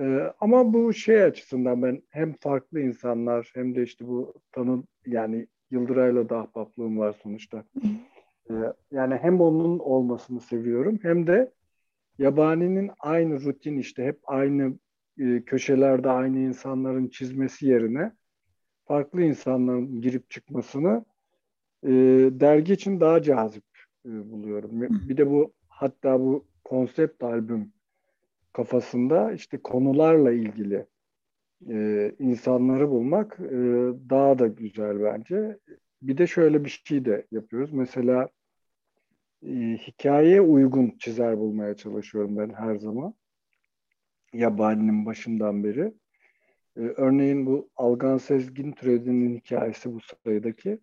Ee, 0.00 0.32
ama 0.40 0.72
bu 0.72 0.92
şey 0.92 1.22
açısından 1.22 1.82
ben 1.82 2.02
hem 2.08 2.32
farklı 2.32 2.80
insanlar 2.80 3.50
hem 3.54 3.74
de 3.74 3.82
işte 3.82 4.06
bu 4.06 4.34
tanım 4.52 4.86
yani 5.06 5.46
Yıldıray'la 5.70 6.28
da 6.28 6.38
ahbaplığım 6.38 6.98
var 6.98 7.16
sonuçta. 7.22 7.64
Ee, 8.50 8.54
yani 8.90 9.14
hem 9.14 9.40
onun 9.40 9.78
olmasını 9.78 10.40
seviyorum 10.40 10.98
hem 11.02 11.26
de 11.26 11.52
Yabani'nin 12.18 12.90
aynı 13.00 13.44
rutin 13.44 13.78
işte 13.78 14.04
hep 14.04 14.18
aynı 14.24 14.78
e, 15.18 15.42
köşelerde 15.42 16.10
aynı 16.10 16.38
insanların 16.38 17.08
çizmesi 17.08 17.66
yerine 17.66 18.12
farklı 18.84 19.22
insanların 19.22 20.00
girip 20.00 20.30
çıkmasını 20.30 21.04
e, 21.82 21.90
dergi 22.32 22.72
için 22.72 23.00
daha 23.00 23.22
cazip 23.22 23.64
e, 24.06 24.30
buluyorum. 24.30 24.70
Bir 25.08 25.16
de 25.16 25.30
bu 25.30 25.52
hatta 25.68 26.20
bu 26.20 26.46
konsept 26.64 27.22
albüm 27.22 27.72
kafasında 28.52 29.32
işte 29.32 29.58
konularla 29.62 30.32
ilgili 30.32 30.86
e, 31.70 32.12
insanları 32.18 32.90
bulmak 32.90 33.40
e, 33.40 33.56
daha 34.10 34.38
da 34.38 34.46
güzel 34.46 35.02
bence. 35.02 35.58
Bir 36.02 36.18
de 36.18 36.26
şöyle 36.26 36.64
bir 36.64 36.82
şey 36.84 37.04
de 37.04 37.26
yapıyoruz. 37.30 37.72
Mesela 37.72 38.28
e, 39.42 39.50
hikayeye 39.76 40.40
uygun 40.40 40.94
çizer 40.98 41.38
bulmaya 41.38 41.74
çalışıyorum 41.74 42.36
ben 42.36 42.50
her 42.50 42.76
zaman. 42.76 43.14
Yabaninin 44.32 45.06
başından 45.06 45.64
beri. 45.64 45.92
E, 46.76 46.80
örneğin 46.80 47.46
bu 47.46 47.68
Algan 47.76 48.18
Sezgin 48.18 48.72
Türedi'nin 48.72 49.36
hikayesi 49.36 49.94
bu 49.94 49.98
sayıdaki. 50.24 50.78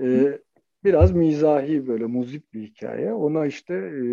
E, 0.00 0.38
biraz 0.84 1.12
mizahi 1.12 1.86
böyle 1.86 2.06
muzik 2.06 2.54
bir 2.54 2.62
hikaye. 2.62 3.12
Ona 3.12 3.46
işte 3.46 3.74
e, 3.74 4.04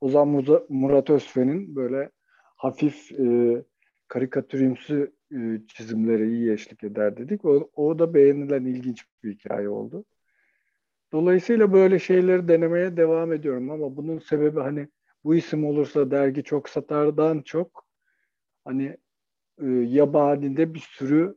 Ozan 0.00 0.28
Murat 0.68 1.10
Özfe'nin 1.10 1.76
böyle 1.76 2.10
hafif 2.56 3.12
e, 3.12 3.62
karikatürümsü 4.08 5.12
e, 5.32 5.36
çizimleri 5.68 6.28
iyi 6.28 6.52
eşlik 6.52 6.84
eder 6.84 7.16
dedik. 7.16 7.44
O, 7.44 7.70
o 7.76 7.98
da 7.98 8.14
beğenilen 8.14 8.64
ilginç 8.64 9.04
bir 9.22 9.34
hikaye 9.34 9.68
oldu. 9.68 10.04
Dolayısıyla 11.12 11.72
böyle 11.72 11.98
şeyleri 11.98 12.48
denemeye 12.48 12.96
devam 12.96 13.32
ediyorum 13.32 13.70
ama 13.70 13.96
bunun 13.96 14.18
sebebi 14.18 14.60
hani 14.60 14.88
bu 15.24 15.34
isim 15.34 15.66
olursa 15.66 16.10
dergi 16.10 16.42
çok 16.42 16.68
satardan 16.68 17.42
çok 17.42 17.86
hani 18.64 18.96
e, 19.62 19.66
yabanide 19.66 20.74
bir 20.74 20.86
sürü 20.90 21.36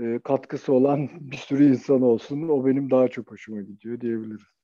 e, 0.00 0.18
katkısı 0.24 0.72
olan 0.72 1.08
bir 1.20 1.36
sürü 1.36 1.64
insan 1.64 2.02
olsun. 2.02 2.48
O 2.48 2.66
benim 2.66 2.90
daha 2.90 3.08
çok 3.08 3.30
hoşuma 3.30 3.62
gidiyor 3.62 4.00
diyebiliriz. 4.00 4.55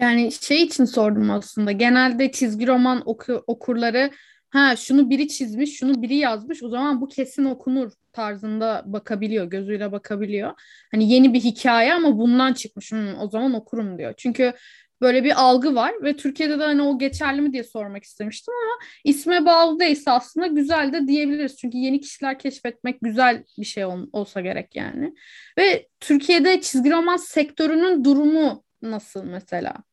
Yani 0.00 0.32
şey 0.32 0.62
için 0.62 0.84
sordum 0.84 1.30
aslında. 1.30 1.72
Genelde 1.72 2.32
çizgi 2.32 2.66
roman 2.66 3.02
oku, 3.06 3.44
okurları 3.46 4.10
ha 4.50 4.76
şunu 4.76 5.10
biri 5.10 5.28
çizmiş, 5.28 5.78
şunu 5.78 6.02
biri 6.02 6.16
yazmış 6.16 6.62
o 6.62 6.68
zaman 6.68 7.00
bu 7.00 7.08
kesin 7.08 7.44
okunur 7.44 7.92
tarzında 8.12 8.82
bakabiliyor, 8.86 9.46
gözüyle 9.46 9.92
bakabiliyor. 9.92 10.52
Hani 10.90 11.12
yeni 11.12 11.34
bir 11.34 11.40
hikaye 11.40 11.94
ama 11.94 12.18
bundan 12.18 12.52
çıkmış. 12.52 12.92
Hmm, 12.92 13.20
o 13.20 13.28
zaman 13.30 13.54
okurum 13.54 13.98
diyor. 13.98 14.14
Çünkü 14.16 14.52
böyle 15.00 15.24
bir 15.24 15.40
algı 15.42 15.74
var 15.74 15.92
ve 16.02 16.16
Türkiye'de 16.16 16.58
de 16.58 16.62
hani 16.62 16.82
o 16.82 16.98
geçerli 16.98 17.40
mi 17.40 17.52
diye 17.52 17.64
sormak 17.64 18.04
istemiştim 18.04 18.54
ama 18.54 18.88
isme 19.04 19.44
bağlı 19.46 19.80
değilse 19.80 20.10
aslında 20.10 20.46
güzel 20.46 20.92
de 20.92 21.06
diyebiliriz. 21.06 21.56
Çünkü 21.56 21.78
yeni 21.78 22.00
kişiler 22.00 22.38
keşfetmek 22.38 22.98
güzel 23.02 23.44
bir 23.58 23.64
şey 23.64 23.84
ol, 23.84 24.06
olsa 24.12 24.40
gerek 24.40 24.76
yani. 24.76 25.14
Ve 25.58 25.88
Türkiye'de 26.00 26.60
çizgi 26.60 26.90
roman 26.90 27.16
sektörünün 27.16 28.04
durumu 28.04 28.65
nasıl 28.82 29.24
mesela? 29.24 29.84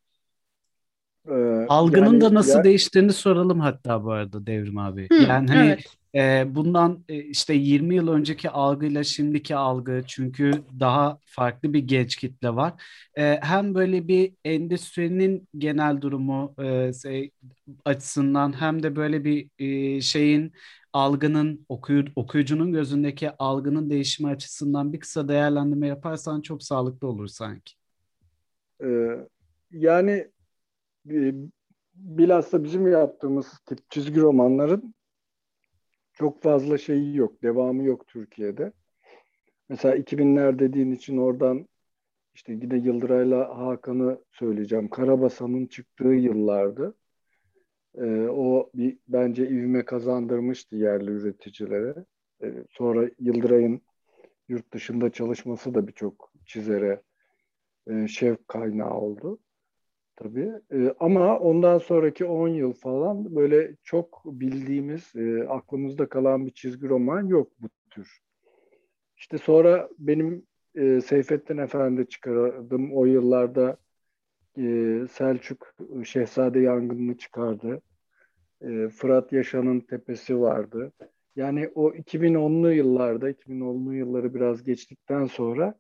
Ee, 1.29 1.65
Algının 1.69 2.05
yani, 2.05 2.21
da 2.21 2.33
nasıl 2.33 2.57
ya... 2.57 2.63
değiştiğini 2.63 3.13
soralım 3.13 3.59
hatta 3.59 4.03
bu 4.03 4.11
arada 4.11 4.47
Devrim 4.47 4.77
abi. 4.77 5.09
Hı, 5.11 5.15
yani 5.15 5.51
hani 5.51 5.67
evet. 5.67 5.85
e, 6.15 6.55
bundan 6.55 7.03
e, 7.09 7.23
işte 7.23 7.53
20 7.53 7.95
yıl 7.95 8.07
önceki 8.07 8.49
algıyla 8.49 9.03
şimdiki 9.03 9.55
algı 9.55 10.01
çünkü 10.07 10.51
daha 10.79 11.19
farklı 11.25 11.73
bir 11.73 11.79
genç 11.79 12.15
kitle 12.15 12.49
var. 12.55 12.73
E, 13.17 13.39
hem 13.41 13.75
böyle 13.75 14.07
bir 14.07 14.33
endüstrinin 14.45 15.47
genel 15.57 16.01
durumu 16.01 16.55
e, 16.63 16.91
şey, 16.93 17.31
açısından 17.85 18.61
hem 18.61 18.83
de 18.83 18.95
böyle 18.95 19.23
bir 19.25 19.49
e, 19.59 20.01
şeyin 20.01 20.53
algının 20.93 21.65
okuy 21.69 22.05
okuyucunun 22.15 22.71
gözündeki 22.73 23.31
algının 23.31 23.89
değişimi 23.89 24.29
açısından 24.29 24.93
bir 24.93 24.99
kısa 24.99 25.27
değerlendirme 25.27 25.87
yaparsan 25.87 26.41
çok 26.41 26.63
sağlıklı 26.63 27.07
olur 27.07 27.27
sanki. 27.27 27.73
Ee, 28.83 29.27
yani 29.71 30.31
bilhassa 31.95 32.63
bizim 32.63 32.87
yaptığımız 32.87 33.59
tip 33.65 33.91
çizgi 33.91 34.21
romanların 34.21 34.93
çok 36.13 36.41
fazla 36.41 36.77
şeyi 36.77 37.15
yok, 37.17 37.43
devamı 37.43 37.83
yok 37.83 38.07
Türkiye'de. 38.07 38.73
Mesela 39.69 39.95
2000'ler 39.95 40.59
dediğin 40.59 40.91
için 40.91 41.17
oradan 41.17 41.67
işte 42.35 42.53
yine 42.53 42.77
Yıldıray'la 42.77 43.57
Hakan'ı 43.57 44.19
söyleyeceğim. 44.31 44.89
Karabasan'ın 44.89 45.65
çıktığı 45.65 46.07
yıllardı. 46.07 46.95
Ee, 47.97 48.27
o 48.27 48.69
bir 48.75 48.97
bence 49.07 49.47
ivme 49.47 49.85
kazandırmıştı 49.85 50.75
yerli 50.75 51.11
üreticilere. 51.11 52.05
Ee, 52.43 52.53
sonra 52.69 53.09
Yıldıray'ın 53.19 53.81
yurt 54.47 54.73
dışında 54.73 55.09
çalışması 55.09 55.73
da 55.73 55.87
birçok 55.87 56.33
çizere 56.45 57.01
e, 57.87 58.07
şevk 58.07 58.47
kaynağı 58.47 58.93
oldu. 58.93 59.39
Tabii. 60.15 60.51
E, 60.71 60.93
ama 60.99 61.39
ondan 61.39 61.77
sonraki 61.77 62.25
10 62.25 62.47
yıl 62.47 62.73
falan 62.73 63.35
böyle 63.35 63.75
çok 63.83 64.21
bildiğimiz, 64.25 65.15
e, 65.15 65.47
aklımızda 65.49 66.09
kalan 66.09 66.45
bir 66.45 66.51
çizgi 66.51 66.89
roman 66.89 67.27
yok 67.27 67.51
bu 67.59 67.69
tür. 67.89 68.19
İşte 69.17 69.37
sonra 69.37 69.89
benim 69.99 70.45
e, 70.75 71.01
Seyfettin 71.01 71.57
Efendi 71.57 72.07
çıkardım. 72.07 72.93
O 72.93 73.05
yıllarda 73.05 73.77
e, 74.57 74.63
Selçuk 75.11 75.75
Şehzade 76.03 76.59
Yangınını 76.59 77.17
çıkardı. 77.17 77.81
E, 78.61 78.89
Fırat 78.89 79.33
Yaşan'ın 79.33 79.79
Tepesi 79.79 80.39
vardı. 80.39 80.91
Yani 81.35 81.69
o 81.75 81.91
2010'lu 81.91 82.73
yıllarda, 82.73 83.31
2010'lu 83.31 83.93
yılları 83.93 84.33
biraz 84.33 84.63
geçtikten 84.63 85.25
sonra 85.25 85.75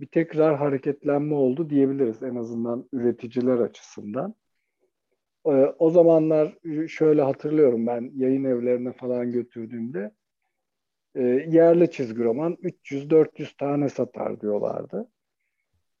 bir 0.00 0.06
tekrar 0.06 0.56
hareketlenme 0.56 1.34
oldu 1.34 1.70
diyebiliriz 1.70 2.22
en 2.22 2.36
azından 2.36 2.88
üreticiler 2.92 3.58
açısından. 3.58 4.34
Ee, 5.46 5.50
o 5.78 5.90
zamanlar 5.90 6.58
şöyle 6.88 7.22
hatırlıyorum 7.22 7.86
ben 7.86 8.10
yayın 8.14 8.44
evlerine 8.44 8.92
falan 8.92 9.32
götürdüğümde 9.32 10.10
e, 11.14 11.22
yerli 11.48 11.90
çizgi 11.90 12.24
roman 12.24 12.52
300-400 12.52 13.56
tane 13.56 13.88
satar 13.88 14.40
diyorlardı. 14.40 15.10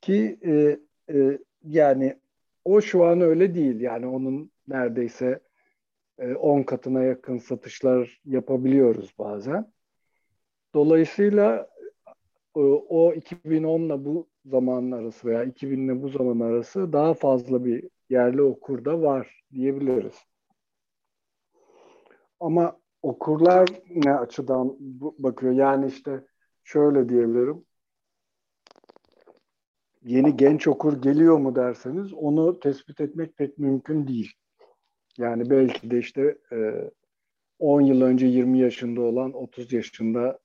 Ki 0.00 0.38
e, 0.44 0.78
e, 1.14 1.38
yani 1.62 2.16
o 2.64 2.80
şu 2.80 3.04
an 3.04 3.20
öyle 3.20 3.54
değil. 3.54 3.80
Yani 3.80 4.06
onun 4.06 4.50
neredeyse 4.68 5.40
10 6.38 6.62
katına 6.62 7.02
yakın 7.02 7.38
satışlar 7.38 8.20
yapabiliyoruz 8.24 9.14
bazen. 9.18 9.72
Dolayısıyla 10.74 11.68
o 12.54 13.12
2010 13.14 13.80
ile 13.80 14.04
bu 14.04 14.28
zaman 14.44 14.90
arası 14.90 15.28
veya 15.28 15.44
2000 15.44 15.84
ile 15.84 16.02
bu 16.02 16.08
zaman 16.08 16.40
arası 16.40 16.92
daha 16.92 17.14
fazla 17.14 17.64
bir 17.64 17.88
yerli 18.10 18.42
okur 18.42 18.84
da 18.84 19.02
var 19.02 19.44
diyebiliriz. 19.52 20.14
Ama 22.40 22.80
okurlar 23.02 23.68
ne 23.90 24.14
açıdan 24.14 24.76
bakıyor? 25.18 25.52
Yani 25.52 25.86
işte 25.86 26.24
şöyle 26.64 27.08
diyebilirim. 27.08 27.64
Yeni 30.02 30.36
genç 30.36 30.68
okur 30.68 31.02
geliyor 31.02 31.38
mu 31.38 31.56
derseniz 31.56 32.12
onu 32.12 32.60
tespit 32.60 33.00
etmek 33.00 33.36
pek 33.36 33.58
mümkün 33.58 34.08
değil. 34.08 34.32
Yani 35.18 35.50
belki 35.50 35.90
de 35.90 35.98
işte 35.98 36.38
10 37.58 37.80
yıl 37.80 38.02
önce 38.02 38.26
20 38.26 38.58
yaşında 38.58 39.00
olan 39.00 39.32
30 39.32 39.72
yaşında 39.72 40.38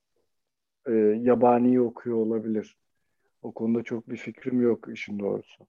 e, 0.88 0.92
yabani 1.24 1.82
okuyor 1.82 2.18
olabilir. 2.18 2.78
O 3.42 3.54
konuda 3.54 3.84
çok 3.84 4.10
bir 4.10 4.18
fikrim 4.18 4.62
yok 4.62 4.88
işin 4.94 5.20
doğrusu. 5.20 5.68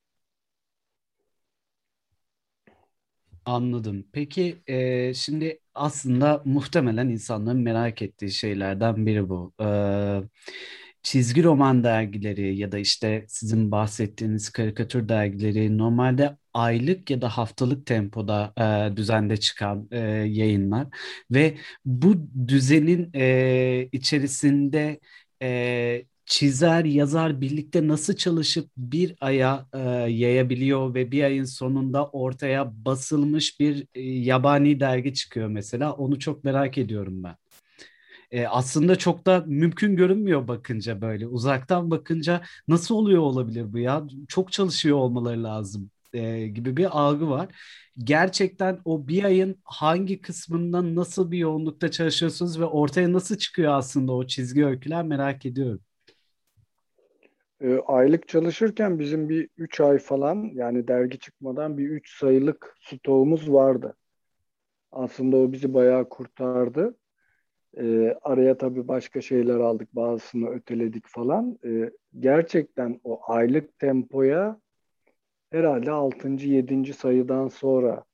Anladım. 3.44 4.06
Peki 4.12 4.62
e, 4.66 5.14
şimdi 5.14 5.60
aslında 5.74 6.42
muhtemelen 6.44 7.08
insanların 7.08 7.60
merak 7.60 8.02
ettiği 8.02 8.30
şeylerden 8.30 9.06
biri 9.06 9.28
bu. 9.28 9.54
E, 9.62 9.66
çizgi 11.02 11.44
roman 11.44 11.84
dergileri 11.84 12.56
ya 12.58 12.72
da 12.72 12.78
işte 12.78 13.24
sizin 13.28 13.70
bahsettiğiniz 13.70 14.50
karikatür 14.50 15.08
dergileri 15.08 15.78
normalde 15.78 16.36
aylık 16.56 17.10
ya 17.10 17.20
da 17.20 17.28
haftalık 17.28 17.86
tempoda 17.86 18.52
e, 18.92 18.96
düzende 18.96 19.36
çıkan 19.36 19.88
e, 19.90 19.98
yayınlar 20.26 20.86
ve 21.30 21.58
bu 21.84 22.14
düzenin 22.48 23.10
e, 23.14 23.88
içerisinde 23.92 25.00
e, 25.42 26.06
çizer, 26.26 26.84
yazar 26.84 27.40
birlikte 27.40 27.88
nasıl 27.88 28.16
çalışıp 28.16 28.70
bir 28.76 29.14
aya 29.20 29.66
e, 29.74 29.78
yayabiliyor 30.10 30.94
ve 30.94 31.10
bir 31.12 31.24
ayın 31.24 31.44
sonunda 31.44 32.06
ortaya 32.06 32.84
basılmış 32.84 33.60
bir 33.60 33.86
e, 33.94 34.00
yabani 34.02 34.80
dergi 34.80 35.14
çıkıyor 35.14 35.48
mesela. 35.48 35.92
Onu 35.92 36.18
çok 36.18 36.44
merak 36.44 36.78
ediyorum 36.78 37.22
ben. 37.24 37.36
E, 38.30 38.46
aslında 38.46 38.96
çok 38.96 39.26
da 39.26 39.44
mümkün 39.46 39.96
görünmüyor 39.96 40.48
bakınca 40.48 41.00
böyle. 41.00 41.26
Uzaktan 41.26 41.90
bakınca 41.90 42.42
nasıl 42.68 42.94
oluyor 42.94 43.22
olabilir 43.22 43.72
bu 43.72 43.78
ya? 43.78 44.04
Çok 44.28 44.52
çalışıyor 44.52 44.96
olmaları 44.96 45.44
lazım 45.44 45.90
e, 46.12 46.46
gibi 46.48 46.76
bir 46.76 46.98
algı 47.00 47.30
var. 47.30 47.48
Gerçekten 47.98 48.80
o 48.84 49.08
bir 49.08 49.24
ayın 49.24 49.60
hangi 49.64 50.20
kısmında 50.20 50.94
nasıl 50.94 51.30
bir 51.30 51.38
yoğunlukta 51.38 51.90
çalışıyorsunuz 51.90 52.60
ve 52.60 52.64
ortaya 52.64 53.12
nasıl 53.12 53.38
çıkıyor 53.38 53.72
aslında 53.72 54.12
o 54.12 54.26
çizgi 54.26 54.66
öyküler 54.66 55.04
merak 55.04 55.46
ediyorum. 55.46 55.80
e, 57.60 57.78
aylık 57.86 58.28
çalışırken 58.28 58.98
bizim 58.98 59.28
bir 59.28 59.48
3 59.56 59.80
ay 59.80 59.98
falan 59.98 60.50
yani 60.54 60.88
dergi 60.88 61.18
çıkmadan 61.18 61.78
bir 61.78 61.88
3 61.90 62.18
sayılık 62.18 62.76
stoğumuz 62.80 63.52
vardı. 63.52 63.96
Aslında 64.92 65.36
o 65.36 65.52
bizi 65.52 65.74
bayağı 65.74 66.08
kurtardı. 66.08 66.96
E, 67.78 68.14
araya 68.22 68.58
tabii 68.58 68.88
başka 68.88 69.20
şeyler 69.20 69.56
aldık, 69.60 69.96
bazısını 69.96 70.50
öteledik 70.50 71.04
falan. 71.08 71.58
E, 71.66 71.90
gerçekten 72.20 73.00
o 73.04 73.20
aylık 73.32 73.78
tempoya 73.78 74.60
herhalde 75.56 75.90
6. 75.90 76.28
7. 76.28 76.94
sayıdan 76.94 77.48
sonra 77.48 78.04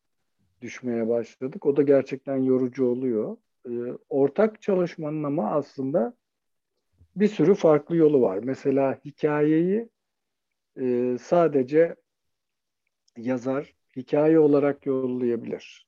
düşmeye 0.61 1.09
başladık. 1.09 1.67
O 1.67 1.77
da 1.77 1.83
gerçekten 1.83 2.37
yorucu 2.37 2.87
oluyor. 2.87 3.37
E, 3.67 3.71
ortak 4.09 4.63
çalışmanın 4.63 5.23
ama 5.23 5.51
aslında 5.51 6.15
bir 7.17 7.29
sürü 7.29 7.55
farklı 7.55 7.97
yolu 7.97 8.23
var. 8.23 8.39
Mesela 8.43 9.01
hikayeyi 9.05 9.89
e, 10.81 11.17
sadece 11.21 11.97
yazar 13.17 13.75
hikaye 13.97 14.39
olarak 14.39 14.87
yollayabilir. 14.87 15.87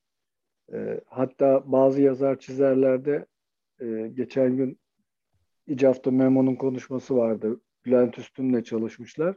E, 0.73 1.01
hatta 1.07 1.63
bazı 1.67 2.03
yazar 2.03 2.39
çizerlerde 2.39 3.27
e, 3.81 4.11
geçen 4.15 4.57
gün 4.57 4.79
İcaf'ta 5.67 6.11
Memo'nun 6.11 6.55
konuşması 6.55 7.17
vardı. 7.17 7.61
Bülent 7.85 8.19
Üstün'le 8.19 8.63
çalışmışlar. 8.63 9.37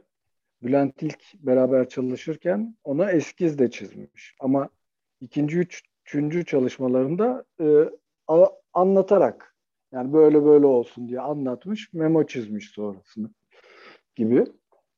Bülent 0.62 1.02
ilk 1.02 1.34
beraber 1.34 1.88
çalışırken 1.88 2.76
ona 2.84 3.10
eskiz 3.10 3.58
de 3.58 3.70
çizmiş. 3.70 4.34
Ama 4.40 4.68
ikinci, 5.20 5.58
üç, 5.58 5.82
üçüncü 6.06 6.44
çalışmalarında 6.44 7.44
e, 7.60 7.90
a, 8.26 8.46
anlatarak 8.72 9.54
yani 9.92 10.12
böyle 10.12 10.44
böyle 10.44 10.66
olsun 10.66 11.08
diye 11.08 11.20
anlatmış, 11.20 11.92
memo 11.92 12.26
çizmiş 12.26 12.70
sonrasını 12.70 13.30
gibi. 14.16 14.44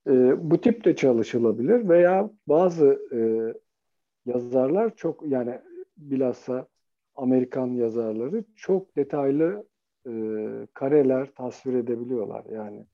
E, 0.06 0.10
bu 0.50 0.60
tip 0.60 0.84
de 0.84 0.96
çalışılabilir 0.96 1.88
veya 1.88 2.30
bazı 2.46 3.00
e, 3.12 3.20
yazarlar 4.26 4.96
çok 4.96 5.22
yani 5.26 5.60
bilhassa 5.96 6.66
Amerikan 7.14 7.66
yazarları 7.66 8.44
çok 8.56 8.96
detaylı 8.96 9.66
e, 10.06 10.12
kareler 10.74 11.34
tasvir 11.34 11.74
edebiliyorlar. 11.74 12.44
Yani 12.44 12.86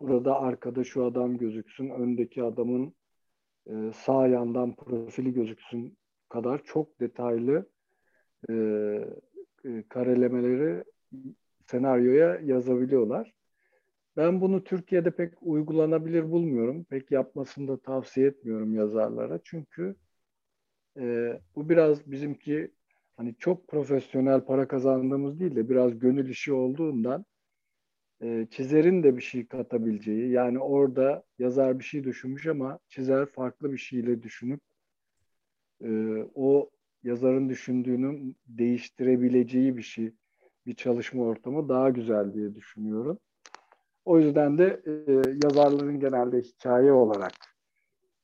burada 0.00 0.40
arkada 0.40 0.84
şu 0.84 1.04
adam 1.04 1.38
gözüksün, 1.38 1.90
öndeki 1.90 2.42
adamın 2.42 2.94
e, 3.66 3.92
sağ 3.94 4.26
yandan 4.26 4.74
profili 4.74 5.32
gözüksün 5.32 5.98
kadar 6.28 6.64
çok 6.64 7.00
detaylı 7.00 7.68
e, 8.50 8.54
e, 9.64 9.84
karelemeleri 9.88 10.84
senaryoya 11.66 12.40
yazabiliyorlar. 12.44 13.34
Ben 14.16 14.40
bunu 14.40 14.64
Türkiye'de 14.64 15.10
pek 15.10 15.34
uygulanabilir 15.42 16.30
bulmuyorum. 16.30 16.84
Pek 16.84 17.10
yapmasını 17.10 17.68
da 17.68 17.80
tavsiye 17.80 18.26
etmiyorum 18.26 18.74
yazarlara. 18.74 19.40
Çünkü 19.44 19.96
e, 20.98 21.34
bu 21.56 21.68
biraz 21.68 22.10
bizimki 22.10 22.70
hani 23.16 23.34
çok 23.38 23.68
profesyonel 23.68 24.40
para 24.40 24.68
kazandığımız 24.68 25.40
değil 25.40 25.56
de 25.56 25.68
biraz 25.68 25.98
gönül 25.98 26.28
işi 26.28 26.52
olduğundan 26.52 27.24
e, 28.22 28.46
çizerin 28.50 29.02
de 29.02 29.16
bir 29.16 29.22
şey 29.22 29.46
katabileceği 29.46 30.30
yani 30.30 30.58
orada 30.58 31.22
yazar 31.38 31.78
bir 31.78 31.84
şey 31.84 32.04
düşünmüş 32.04 32.46
ama 32.46 32.78
çizer 32.88 33.26
farklı 33.26 33.72
bir 33.72 33.78
şeyle 33.78 34.22
düşünüp 34.22 34.60
e, 35.84 35.90
o 36.34 36.70
yazarın 37.02 37.48
düşündüğünü 37.48 38.34
değiştirebileceği 38.46 39.76
bir 39.76 39.82
şey 39.82 40.12
bir 40.66 40.74
çalışma 40.74 41.24
ortamı 41.24 41.68
daha 41.68 41.90
güzel 41.90 42.34
diye 42.34 42.54
düşünüyorum. 42.54 43.18
O 44.04 44.18
yüzden 44.18 44.58
de 44.58 44.82
e, 44.86 45.12
yazarların 45.44 46.00
genelde 46.00 46.40
hikaye 46.40 46.92
olarak 46.92 47.32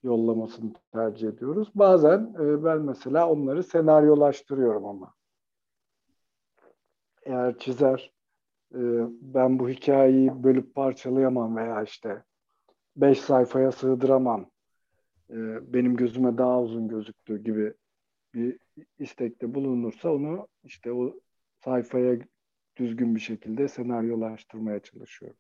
yollamasını 0.03 0.73
tercih 0.93 1.29
ediyoruz. 1.29 1.69
Bazen 1.75 2.35
e, 2.41 2.65
ben 2.65 2.79
mesela 2.79 3.29
onları 3.29 3.63
senaryolaştırıyorum 3.63 4.85
ama. 4.85 5.15
Eğer 7.23 7.59
çizer 7.59 8.16
e, 8.75 8.81
ben 9.21 9.59
bu 9.59 9.69
hikayeyi 9.69 10.43
bölüp 10.45 10.75
parçalayamam 10.75 11.57
veya 11.57 11.83
işte 11.83 12.23
beş 12.97 13.21
sayfaya 13.21 13.73
sığdıramam 13.73 14.51
e, 15.31 15.37
benim 15.73 15.97
gözüme 15.97 16.39
daha 16.39 16.63
uzun 16.63 16.89
gözüktüğü 16.89 17.45
gibi 17.45 17.75
bir 18.35 18.59
istekte 18.99 19.55
bulunursa 19.55 20.11
onu 20.13 20.49
işte 20.65 20.93
o 20.93 21.15
sayfaya 21.65 22.19
düzgün 22.77 23.15
bir 23.15 23.21
şekilde 23.21 23.69
senaryolaştırmaya 23.69 24.81
çalışıyorum. 24.81 25.39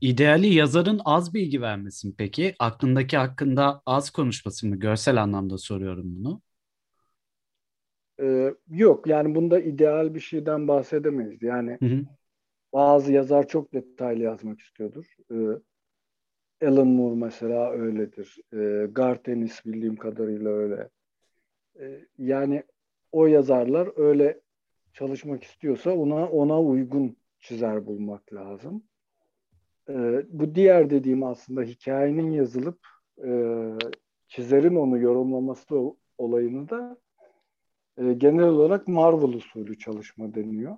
İdeali 0.00 0.54
yazarın 0.54 1.00
az 1.04 1.34
bilgi 1.34 1.60
vermesi 1.62 2.08
mi 2.08 2.14
peki? 2.18 2.54
Aklındaki 2.58 3.16
hakkında 3.16 3.82
az 3.86 4.10
konuşması 4.10 4.66
mı? 4.66 4.76
Görsel 4.76 5.22
anlamda 5.22 5.58
soruyorum 5.58 6.04
bunu. 6.06 6.42
Ee, 8.20 8.54
yok 8.68 9.06
yani 9.06 9.34
bunda 9.34 9.60
ideal 9.60 10.14
bir 10.14 10.20
şeyden 10.20 10.68
bahsedemeyiz. 10.68 11.42
Yani 11.42 11.76
hı 11.80 11.86
hı. 11.86 12.02
bazı 12.72 13.12
yazar 13.12 13.48
çok 13.48 13.74
detaylı 13.74 14.22
yazmak 14.22 14.60
istiyordur. 14.60 15.16
Ee, 15.32 16.66
Alan 16.66 16.86
Moore 16.86 17.16
mesela 17.16 17.72
öyledir. 17.72 18.38
Ee, 18.52 18.86
Garth 18.92 19.28
Ennis 19.28 19.66
bildiğim 19.66 19.96
kadarıyla 19.96 20.50
öyle. 20.50 20.88
Ee, 21.80 22.00
yani 22.18 22.62
o 23.12 23.26
yazarlar 23.26 23.90
öyle 23.96 24.40
çalışmak 24.92 25.44
istiyorsa 25.44 25.90
ona 25.90 26.28
ona 26.28 26.62
uygun 26.62 27.16
çizer 27.38 27.86
bulmak 27.86 28.34
lazım. 28.34 28.82
Ee, 29.88 30.24
bu 30.28 30.54
diğer 30.54 30.90
dediğim 30.90 31.22
aslında 31.22 31.62
hikayenin 31.62 32.30
yazılıp 32.30 32.78
e, 33.24 33.30
çizerin 34.28 34.76
onu 34.76 34.98
yorumlaması 34.98 35.94
olayını 36.18 36.68
da 36.68 36.98
e, 37.98 38.12
genel 38.12 38.44
olarak 38.44 38.88
Marvel 38.88 39.28
usulü 39.34 39.78
çalışma 39.78 40.34
deniyor. 40.34 40.76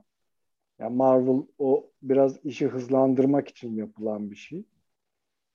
Yani 0.79 0.97
Marvel 0.97 1.43
o 1.59 1.91
biraz 2.03 2.45
işi 2.45 2.67
hızlandırmak 2.67 3.49
için 3.49 3.77
yapılan 3.77 4.31
bir 4.31 4.37
şey. 4.37 4.65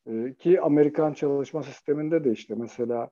E, 0.08 0.34
ki 0.34 0.62
Amerikan 0.62 1.14
çalışma 1.14 1.64
sisteminde 1.64 2.24
de 2.24 2.32
işte 2.32 2.56
mesela 2.56 3.10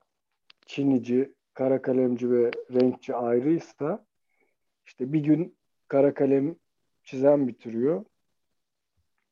Çinici, 0.65 1.33
kara 1.53 1.81
kalemci 1.81 2.31
ve 2.31 2.51
renkçi 2.73 3.15
ayrıysa 3.15 4.05
işte 4.85 5.13
bir 5.13 5.23
gün 5.23 5.57
kara 5.87 6.13
kalem 6.13 6.55
çizen 7.03 7.47
bitiriyor. 7.47 8.05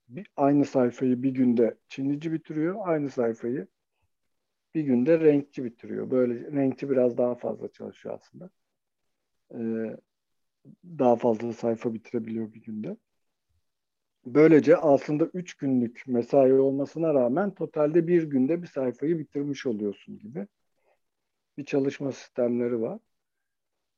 Bir, 0.09 0.27
aynı 0.35 0.65
sayfayı 0.65 1.23
bir 1.23 1.31
günde 1.31 1.77
Çinici 1.87 2.33
bitiriyor. 2.33 2.75
Aynı 2.83 3.09
sayfayı 3.09 3.67
bir 4.75 4.81
günde 4.81 5.19
renkçi 5.19 5.63
bitiriyor. 5.63 6.11
Böyle 6.11 6.51
renkçi 6.51 6.89
biraz 6.89 7.17
daha 7.17 7.35
fazla 7.35 7.71
çalışıyor 7.71 8.15
aslında. 8.15 8.49
Ee, 9.53 9.97
daha 10.99 11.15
fazla 11.15 11.53
sayfa 11.53 11.93
bitirebiliyor 11.93 12.53
bir 12.53 12.61
günde. 12.61 12.97
Böylece 14.25 14.77
aslında 14.77 15.25
üç 15.33 15.53
günlük 15.53 16.03
mesai 16.07 16.53
olmasına 16.53 17.13
rağmen 17.13 17.53
totalde 17.53 18.07
bir 18.07 18.23
günde 18.23 18.61
bir 18.61 18.67
sayfayı 18.67 19.19
bitirmiş 19.19 19.65
oluyorsun 19.65 20.19
gibi 20.19 20.47
bir 21.57 21.65
çalışma 21.65 22.11
sistemleri 22.11 22.81
var. 22.81 22.99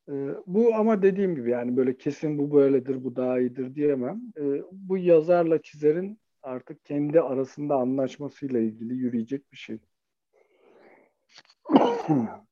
E, 0.10 0.14
bu 0.48 0.76
ama 0.76 1.02
dediğim 1.02 1.36
gibi 1.36 1.50
yani 1.50 1.78
böyle 1.78 1.98
kesin 1.98 2.38
bu 2.38 2.54
böyledir, 2.54 3.04
bu 3.04 3.16
daha 3.16 3.40
iyidir 3.40 3.76
diyemem. 3.76 4.22
E, 4.38 4.44
bu 4.72 4.98
yazarla 4.98 5.62
çizerin 5.62 6.20
artık 6.44 6.86
kendi 6.86 7.22
arasında 7.22 7.76
anlaşmasıyla 7.76 8.60
ilgili 8.60 8.94
yürüyecek 8.94 9.52
bir 9.52 9.58
şey. 9.58 9.80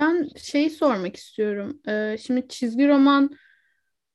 Ben 0.00 0.28
şeyi 0.36 0.70
sormak 0.70 1.16
istiyorum. 1.16 1.80
Ee, 1.88 2.16
şimdi 2.20 2.48
çizgi 2.48 2.88
roman 2.88 3.30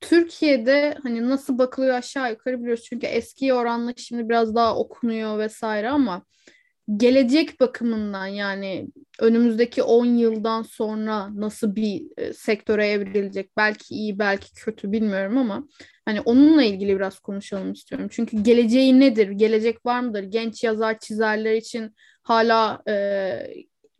Türkiye'de 0.00 0.96
hani 1.02 1.28
nasıl 1.30 1.58
bakılıyor 1.58 1.94
aşağı 1.94 2.30
yukarı 2.30 2.60
biliyoruz. 2.60 2.84
Çünkü 2.84 3.06
eski 3.06 3.54
oranla 3.54 3.92
şimdi 3.96 4.28
biraz 4.28 4.54
daha 4.54 4.76
okunuyor 4.76 5.38
vesaire 5.38 5.88
ama 5.90 6.22
gelecek 6.96 7.60
bakımından 7.60 8.26
yani 8.26 8.88
önümüzdeki 9.20 9.82
10 9.82 10.06
yıldan 10.06 10.62
sonra 10.62 11.40
nasıl 11.40 11.76
bir 11.76 12.06
e, 12.16 12.32
sektöre 12.32 12.88
evrilecek 12.88 13.56
belki 13.56 13.94
iyi 13.94 14.18
belki 14.18 14.54
kötü 14.54 14.92
bilmiyorum 14.92 15.38
ama 15.38 15.68
hani 16.04 16.20
onunla 16.20 16.62
ilgili 16.62 16.96
biraz 16.96 17.18
konuşalım 17.18 17.72
istiyorum. 17.72 18.08
Çünkü 18.10 18.42
geleceği 18.42 19.00
nedir? 19.00 19.28
Gelecek 19.30 19.86
var 19.86 20.00
mıdır? 20.00 20.22
Genç 20.22 20.64
yazar 20.64 20.98
çizerler 20.98 21.54
için 21.54 21.94
hala 22.22 22.82
e, 22.88 22.94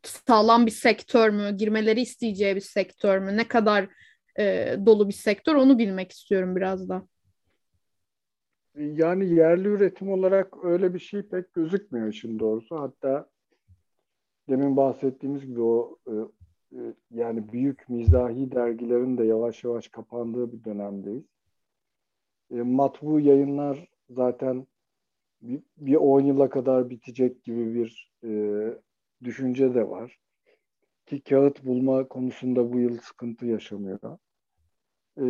sağlam 0.02 0.66
bir 0.66 0.70
sektör 0.70 1.30
mü? 1.30 1.56
Girmeleri 1.56 2.00
isteyeceği 2.00 2.56
bir 2.56 2.60
sektör 2.60 3.18
mü? 3.18 3.36
Ne 3.36 3.48
kadar 3.48 3.88
e, 4.38 4.76
dolu 4.86 5.08
bir 5.08 5.14
sektör 5.14 5.54
onu 5.54 5.78
bilmek 5.78 6.12
istiyorum 6.12 6.56
biraz 6.56 6.88
da. 6.88 7.02
Yani 8.74 9.34
yerli 9.34 9.68
üretim 9.68 10.12
olarak 10.12 10.64
öyle 10.64 10.94
bir 10.94 10.98
şey 10.98 11.22
pek 11.22 11.54
gözükmüyor 11.54 12.08
işin 12.08 12.38
doğrusu. 12.38 12.80
Hatta 12.80 13.28
demin 14.48 14.76
bahsettiğimiz 14.76 15.46
gibi 15.46 15.60
o 15.60 15.98
e, 16.06 16.12
e, 16.72 16.80
yani 17.10 17.52
büyük 17.52 17.88
mizahi 17.88 18.52
dergilerin 18.52 19.18
de 19.18 19.24
yavaş 19.24 19.64
yavaş 19.64 19.88
kapandığı 19.88 20.52
bir 20.52 20.64
dönemdeyiz. 20.64 21.24
E, 22.50 22.54
matbu 22.54 23.20
yayınlar 23.20 23.88
zaten 24.10 24.66
bir, 25.42 25.62
bir 25.76 25.96
10 25.96 26.20
yıla 26.20 26.50
kadar 26.50 26.90
bitecek 26.90 27.44
gibi 27.44 27.74
bir 27.74 28.12
e, 28.24 28.30
düşünce 29.24 29.74
de 29.74 29.88
var. 29.88 30.18
Ki 31.06 31.22
kağıt 31.22 31.64
bulma 31.64 32.08
konusunda 32.08 32.72
bu 32.72 32.78
yıl 32.78 32.98
sıkıntı 32.98 33.46
yaşanıyor. 33.46 34.18
E, 35.18 35.24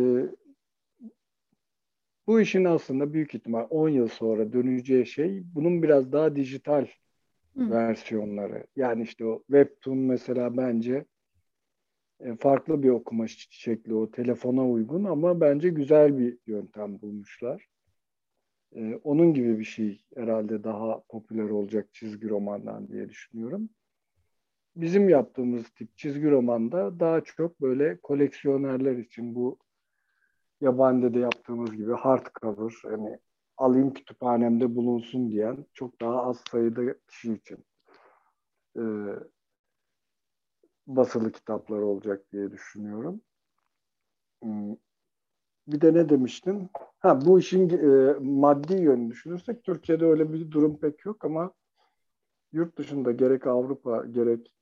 bu 2.27 2.41
işin 2.41 2.65
aslında 2.65 3.13
büyük 3.13 3.35
ihtimal 3.35 3.67
10 3.69 3.89
yıl 3.89 4.07
sonra 4.07 4.53
döneceği 4.53 5.05
şey 5.05 5.43
bunun 5.55 5.83
biraz 5.83 6.11
daha 6.11 6.35
dijital 6.35 6.87
Hı. 7.55 7.69
versiyonları. 7.69 8.67
Yani 8.75 9.03
işte 9.03 9.25
o 9.25 9.43
Webtoon 9.47 9.97
mesela 9.97 10.57
bence 10.57 11.05
e, 12.19 12.35
farklı 12.35 12.83
bir 12.83 12.89
okuma 12.89 13.27
şekli 13.27 13.93
o 13.93 14.11
telefona 14.11 14.69
uygun 14.69 15.03
ama 15.03 15.41
bence 15.41 15.69
güzel 15.69 16.17
bir 16.17 16.37
yöntem 16.47 17.01
bulmuşlar. 17.01 17.67
Ee, 18.75 18.99
onun 19.03 19.33
gibi 19.33 19.59
bir 19.59 19.63
şey 19.63 20.01
herhalde 20.15 20.63
daha 20.63 21.03
popüler 21.09 21.49
olacak 21.49 21.89
çizgi 21.93 22.29
romandan 22.29 22.87
diye 22.87 23.09
düşünüyorum. 23.09 23.69
Bizim 24.75 25.09
yaptığımız 25.09 25.69
tip 25.69 25.97
çizgi 25.97 26.31
romanda 26.31 26.99
daha 26.99 27.21
çok 27.21 27.61
böyle 27.61 27.97
koleksiyonerler 27.97 28.97
için 28.97 29.35
bu 29.35 29.57
yabancıda 30.61 31.19
yaptığımız 31.19 31.71
gibi 31.71 31.93
hardcover 31.93 32.73
hani 32.83 33.19
alayım 33.57 33.93
kütüphanemde 33.93 34.75
bulunsun 34.75 35.29
diyen 35.31 35.65
çok 35.73 36.01
daha 36.01 36.23
az 36.23 36.43
sayıda 36.51 36.81
kişi 37.07 37.33
için 37.33 37.65
e, 38.77 38.83
basılı 40.87 41.31
kitaplar 41.31 41.79
olacak 41.79 42.31
diye 42.31 42.51
düşünüyorum. 42.51 43.21
Hmm. 44.43 44.75
Bir 45.67 45.81
de 45.81 45.93
ne 45.93 46.09
demiştin? 46.09 46.69
Ha 46.99 47.25
bu 47.25 47.39
işin 47.39 47.69
e, 47.69 48.13
maddi 48.19 48.73
yönünü 48.73 49.11
düşünürsek 49.11 49.63
Türkiye'de 49.63 50.05
öyle 50.05 50.33
bir 50.33 50.51
durum 50.51 50.79
pek 50.79 51.05
yok 51.05 51.25
ama 51.25 51.53
yurt 52.51 52.77
dışında 52.77 53.11
gerek 53.11 53.47
Avrupa 53.47 54.05
gerek 54.05 54.53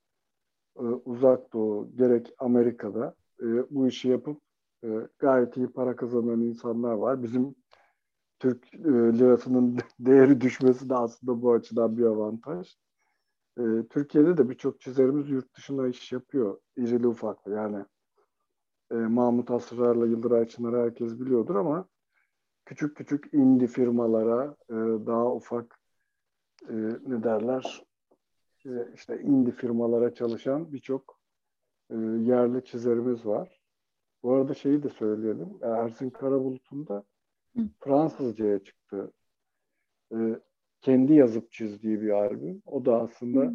e, 0.79 0.81
Uzak 0.81 1.53
Doğu 1.53 1.95
gerek 1.95 2.33
Amerika'da 2.37 3.15
e, 3.41 3.45
bu 3.69 3.87
işi 3.87 4.07
yapıp 4.09 4.41
e, 4.83 4.87
gayet 5.19 5.57
iyi 5.57 5.67
para 5.67 5.95
kazanan 5.95 6.41
insanlar 6.41 6.93
var. 6.93 7.23
Bizim 7.23 7.55
Türk 8.39 8.73
lirasının 8.75 9.77
değeri 9.99 10.41
düşmesi 10.41 10.89
de 10.89 10.95
aslında 10.95 11.41
bu 11.41 11.53
açıdan 11.53 11.97
bir 11.97 12.03
avantaj. 12.03 12.75
Türkiye'de 13.89 14.37
de 14.37 14.49
birçok 14.49 14.81
çizerimiz 14.81 15.29
yurt 15.29 15.55
dışına 15.55 15.87
iş 15.87 16.11
yapıyor. 16.11 16.59
İrili 16.77 17.07
ufaklı 17.07 17.51
yani. 17.51 17.85
Mahmut 18.91 19.51
Asrar'la 19.51 20.05
Yıldıray 20.05 20.47
Çınar'ı 20.47 20.77
herkes 20.77 21.19
biliyordur 21.19 21.55
ama 21.55 21.87
küçük 22.65 22.97
küçük 22.97 23.33
indie 23.33 23.67
firmalara 23.67 24.55
daha 25.05 25.33
ufak 25.33 25.79
ne 27.07 27.23
derler 27.23 27.83
e, 28.65 28.93
işte 28.95 29.21
indie 29.21 29.53
firmalara 29.53 30.13
çalışan 30.13 30.73
birçok 30.73 31.19
e, 31.89 31.95
yerli 31.95 32.65
çizerimiz 32.65 33.25
var. 33.25 33.61
Bu 34.23 34.33
arada 34.33 34.53
şeyi 34.53 34.83
de 34.83 34.89
söyleyelim. 34.89 35.49
Ersin 35.61 36.09
Karabulut'un 36.09 36.87
da 36.87 37.03
Fransızcaya 37.79 38.59
çıktı. 38.59 39.11
E, 40.13 40.17
kendi 40.81 41.13
yazıp 41.13 41.51
çizdiği 41.51 42.01
bir 42.01 42.09
albüm. 42.09 42.61
O 42.65 42.85
da 42.85 43.01
aslında 43.01 43.53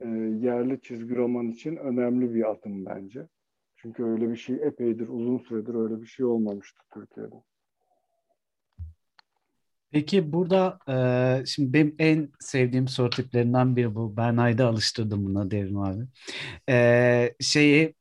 e, 0.00 0.08
yerli 0.46 0.80
çizgi 0.80 1.16
roman 1.16 1.46
için 1.46 1.76
önemli 1.76 2.34
bir 2.34 2.50
adım 2.50 2.86
bence. 2.86 3.28
Çünkü 3.76 4.04
öyle 4.04 4.30
bir 4.30 4.36
şey 4.36 4.56
epeydir, 4.56 5.08
uzun 5.08 5.38
süredir 5.38 5.74
öyle 5.74 6.00
bir 6.00 6.06
şey 6.06 6.26
olmamıştı 6.26 6.82
Türkiye'de. 6.94 7.36
Peki 9.90 10.32
burada 10.32 10.78
e, 11.42 11.46
şimdi 11.46 11.72
benim 11.72 11.94
en 11.98 12.32
sevdiğim 12.40 12.88
soru 12.88 13.10
tiplerinden 13.10 13.76
biri 13.76 13.94
bu. 13.94 14.16
Ben 14.16 14.36
ayda 14.36 14.66
alıştırdım 14.68 15.24
buna 15.26 15.50
Devrim 15.50 15.78
abi. 15.78 16.04
E, 16.68 17.34
şeyi 17.40 17.94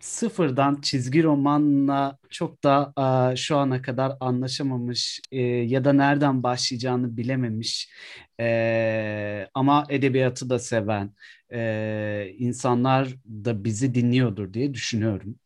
sıfırdan 0.00 0.80
çizgi 0.82 1.22
romanla 1.24 2.18
çok 2.30 2.64
da 2.64 2.92
e, 3.32 3.36
şu 3.36 3.56
ana 3.56 3.82
kadar 3.82 4.16
anlaşamamış 4.20 5.20
e, 5.32 5.40
ya 5.42 5.84
da 5.84 5.92
nereden 5.92 6.42
başlayacağını 6.42 7.16
bilememiş 7.16 7.90
e, 8.40 9.48
ama 9.54 9.86
edebiyatı 9.90 10.50
da 10.50 10.58
seven 10.58 11.14
e, 11.52 12.34
insanlar 12.38 13.08
da 13.26 13.64
bizi 13.64 13.94
dinliyordur 13.94 14.52
diye 14.54 14.74
düşünüyorum. 14.74 15.36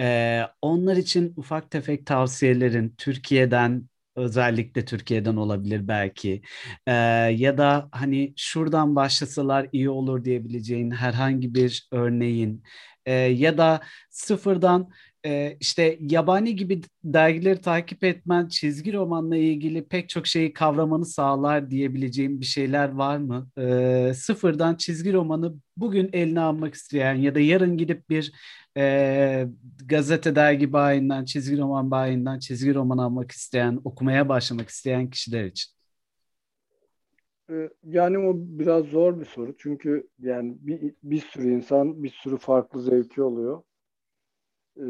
E, 0.00 0.42
onlar 0.62 0.96
için 0.96 1.32
ufak 1.36 1.70
tefek 1.70 2.06
tavsiyelerin 2.06 2.94
Türkiye'den 2.98 3.88
özellikle 4.16 4.84
Türkiye'den 4.84 5.36
olabilir 5.36 5.88
belki 5.88 6.42
ee, 6.86 6.92
ya 7.36 7.58
da 7.58 7.88
hani 7.92 8.34
şuradan 8.36 8.96
başlasalar 8.96 9.68
iyi 9.72 9.90
olur 9.90 10.24
diyebileceğin 10.24 10.90
herhangi 10.90 11.54
bir 11.54 11.88
örneğin 11.92 12.62
e, 13.06 13.12
ya 13.14 13.58
da 13.58 13.80
sıfırdan 14.10 14.90
e, 15.26 15.56
işte 15.60 15.98
yabani 16.00 16.56
gibi 16.56 16.82
dergileri 17.04 17.60
takip 17.60 18.04
etmen 18.04 18.48
çizgi 18.48 18.92
romanla 18.92 19.36
ilgili 19.36 19.88
pek 19.88 20.08
çok 20.08 20.26
şeyi 20.26 20.52
kavramanı 20.52 21.06
sağlar 21.06 21.70
diyebileceğim 21.70 22.40
bir 22.40 22.46
şeyler 22.46 22.88
var 22.88 23.16
mı? 23.18 23.50
E, 23.58 24.14
sıfırdan 24.14 24.74
çizgi 24.74 25.12
romanı 25.12 25.54
bugün 25.76 26.10
eline 26.12 26.40
almak 26.40 26.74
isteyen 26.74 27.14
ya 27.14 27.34
da 27.34 27.40
yarın 27.40 27.76
gidip 27.76 28.10
bir 28.10 28.32
e, 28.76 29.46
gazete 29.86 30.34
dergi 30.34 30.72
bayinden, 30.72 31.24
çizgi 31.24 31.58
roman 31.58 31.90
bayinden 31.90 32.38
çizgi 32.38 32.74
roman 32.74 32.98
almak 32.98 33.30
isteyen, 33.30 33.80
okumaya 33.84 34.28
başlamak 34.28 34.68
isteyen 34.68 35.10
kişiler 35.10 35.44
için. 35.44 35.72
Yani 37.84 38.18
o 38.18 38.32
biraz 38.36 38.84
zor 38.84 39.20
bir 39.20 39.24
soru. 39.24 39.56
Çünkü 39.58 40.08
yani 40.18 40.56
bir, 40.60 40.94
bir 41.02 41.20
sürü 41.20 41.50
insan 41.50 42.02
bir 42.02 42.08
sürü 42.10 42.36
farklı 42.36 42.82
zevki 42.82 43.22
oluyor. 43.22 43.62
Ee, 44.78 44.82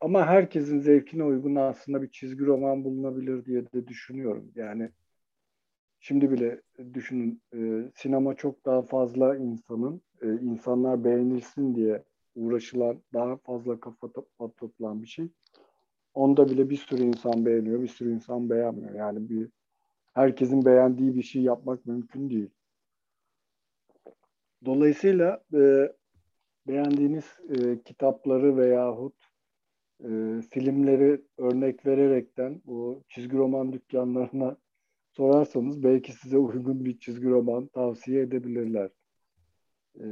ama 0.00 0.26
herkesin 0.26 0.80
zevkine 0.80 1.24
uygun 1.24 1.54
aslında 1.54 2.02
bir 2.02 2.10
çizgi 2.10 2.46
roman 2.46 2.84
bulunabilir 2.84 3.44
diye 3.44 3.72
de 3.72 3.86
düşünüyorum. 3.86 4.52
Yani 4.54 4.90
şimdi 6.00 6.30
bile 6.30 6.62
düşünün 6.94 7.42
e, 7.54 7.90
sinema 7.94 8.34
çok 8.34 8.66
daha 8.66 8.82
fazla 8.82 9.36
insanın 9.36 10.02
e, 10.22 10.26
insanlar 10.32 11.04
beğenilsin 11.04 11.74
diye 11.74 12.04
uğraşılan 12.34 13.02
daha 13.12 13.36
fazla 13.36 13.80
kafa 13.80 14.06
to- 14.06 14.54
toplan 14.56 15.02
bir 15.02 15.08
şey. 15.08 15.28
Onda 16.14 16.48
bile 16.48 16.70
bir 16.70 16.76
sürü 16.76 17.02
insan 17.02 17.46
beğeniyor, 17.46 17.82
bir 17.82 17.88
sürü 17.88 18.12
insan 18.14 18.50
beğenmiyor. 18.50 18.94
Yani 18.94 19.28
bir 19.28 19.48
herkesin 20.12 20.64
beğendiği 20.64 21.14
bir 21.14 21.22
şey 21.22 21.42
yapmak 21.42 21.86
mümkün 21.86 22.30
değil. 22.30 22.50
Dolayısıyla 24.64 25.44
e, 25.54 25.92
beğendiğiniz 26.66 27.24
e, 27.48 27.82
kitapları 27.82 28.56
veyahut 28.56 29.14
e, 30.00 30.08
filmleri 30.50 31.22
örnek 31.38 31.86
vererekten 31.86 32.62
o 32.66 33.02
çizgi 33.08 33.36
roman 33.36 33.72
dükkanlarına 33.72 34.56
sorarsanız 35.12 35.82
belki 35.82 36.12
size 36.12 36.38
uygun 36.38 36.84
bir 36.84 36.98
çizgi 36.98 37.28
roman 37.28 37.66
tavsiye 37.66 38.22
edebilirler. 38.22 38.90
E, 40.00 40.04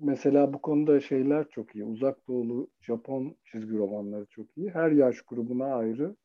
mesela 0.00 0.52
bu 0.52 0.62
konuda 0.62 1.00
şeyler 1.00 1.48
çok 1.48 1.74
iyi. 1.74 1.84
Uzak 1.84 2.28
Doğulu 2.28 2.70
Japon 2.80 3.36
çizgi 3.44 3.76
romanları 3.78 4.26
çok 4.26 4.56
iyi. 4.56 4.70
Her 4.70 4.90
yaş 4.90 5.22
grubuna 5.22 5.74
ayrı 5.74 6.16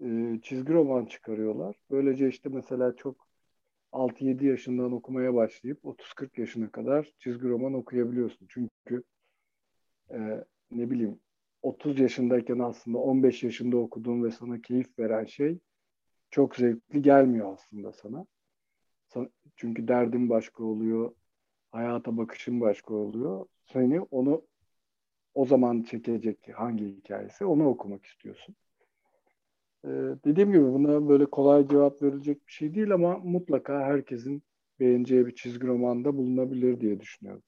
e, 0.00 0.40
çizgi 0.42 0.72
roman 0.72 1.04
çıkarıyorlar. 1.06 1.76
Böylece 1.90 2.28
işte 2.28 2.48
mesela 2.48 2.96
çok 2.96 3.28
6-7 3.92 4.46
yaşından 4.46 4.92
okumaya 4.92 5.34
başlayıp 5.34 5.84
30-40 5.84 6.40
yaşına 6.40 6.70
kadar 6.70 7.12
çizgi 7.18 7.48
roman 7.48 7.74
okuyabiliyorsun. 7.74 8.46
Çünkü 8.50 9.02
e, 10.10 10.44
ne 10.70 10.90
bileyim 10.90 11.20
30 11.62 12.00
yaşındayken 12.00 12.58
aslında 12.58 12.98
15 12.98 13.42
yaşında 13.42 13.76
okuduğun 13.76 14.24
ve 14.24 14.30
sana 14.30 14.60
keyif 14.60 14.98
veren 14.98 15.24
şey 15.24 15.58
çok 16.30 16.56
zevkli 16.56 17.02
gelmiyor 17.02 17.52
aslında 17.52 17.92
sana. 17.92 18.26
Çünkü 19.56 19.88
derdin 19.88 20.30
başka 20.30 20.64
oluyor, 20.64 21.14
hayata 21.74 22.16
bakışın 22.16 22.60
başka 22.60 22.94
oluyor. 22.94 23.46
Seni 23.72 24.00
onu 24.00 24.42
o 25.34 25.46
zaman 25.46 25.82
çekecek 25.82 26.38
hangi 26.54 26.84
hikayesi 26.86 27.44
onu 27.44 27.68
okumak 27.68 28.06
istiyorsun. 28.06 28.56
Ee, 29.84 29.88
dediğim 30.24 30.52
gibi 30.52 30.64
buna 30.64 31.08
böyle 31.08 31.26
kolay 31.26 31.68
cevap 31.68 32.02
verilecek 32.02 32.46
bir 32.46 32.52
şey 32.52 32.74
değil 32.74 32.94
ama 32.94 33.18
mutlaka 33.18 33.80
herkesin 33.80 34.42
beğeneceği 34.80 35.26
bir 35.26 35.34
çizgi 35.34 35.66
romanda 35.66 36.16
bulunabilir 36.16 36.80
diye 36.80 37.00
düşünüyorum. 37.00 37.42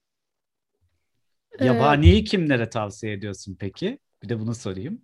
Yabaniyi 1.60 2.24
kimlere 2.24 2.70
tavsiye 2.70 3.12
ediyorsun 3.12 3.56
peki? 3.60 3.98
Bir 4.22 4.28
de 4.28 4.40
bunu 4.40 4.54
sorayım. 4.54 5.02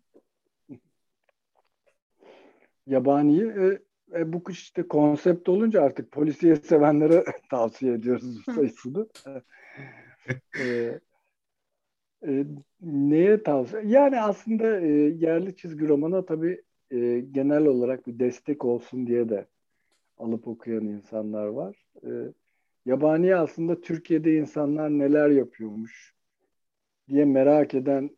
Yabaniyi 2.87 3.43
e, 3.43 3.79
e, 4.17 4.33
bu 4.33 4.43
işte 4.51 4.89
konsept 4.89 5.49
olunca 5.49 5.83
artık 5.83 6.13
polisiye 6.13 6.57
sevenlere 6.57 7.25
tavsiye 7.51 7.95
ediyoruz 7.95 8.45
sayısını. 8.55 9.07
e, 10.59 10.99
e, 12.27 12.47
neye 12.81 13.43
tavsiye? 13.43 13.83
Yani 13.87 14.21
aslında 14.21 14.81
e, 14.81 14.89
yerli 15.19 15.57
çizgi 15.57 15.89
romana 15.89 16.25
tabii 16.25 16.63
e, 16.91 17.21
genel 17.21 17.67
olarak 17.67 18.07
bir 18.07 18.19
destek 18.19 18.65
olsun 18.65 19.07
diye 19.07 19.29
de 19.29 19.47
alıp 20.19 20.49
okuyan 20.49 20.85
insanlar 20.85 21.47
var. 21.47 21.85
E, 22.05 22.11
yabani 22.87 23.37
aslında 23.37 23.81
Türkiye'de 23.81 24.35
insanlar 24.35 24.91
neler 24.91 25.31
yapıyormuş 25.31 26.15
diye 27.09 27.25
merak 27.25 27.75
eden 27.75 28.11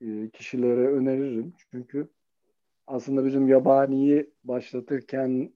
e, 0.00 0.30
kişilere 0.30 0.86
öneririm. 0.86 1.52
Çünkü 1.70 2.08
aslında 2.88 3.24
bizim 3.24 3.48
yabaniyi 3.48 4.30
başlatırken 4.44 5.52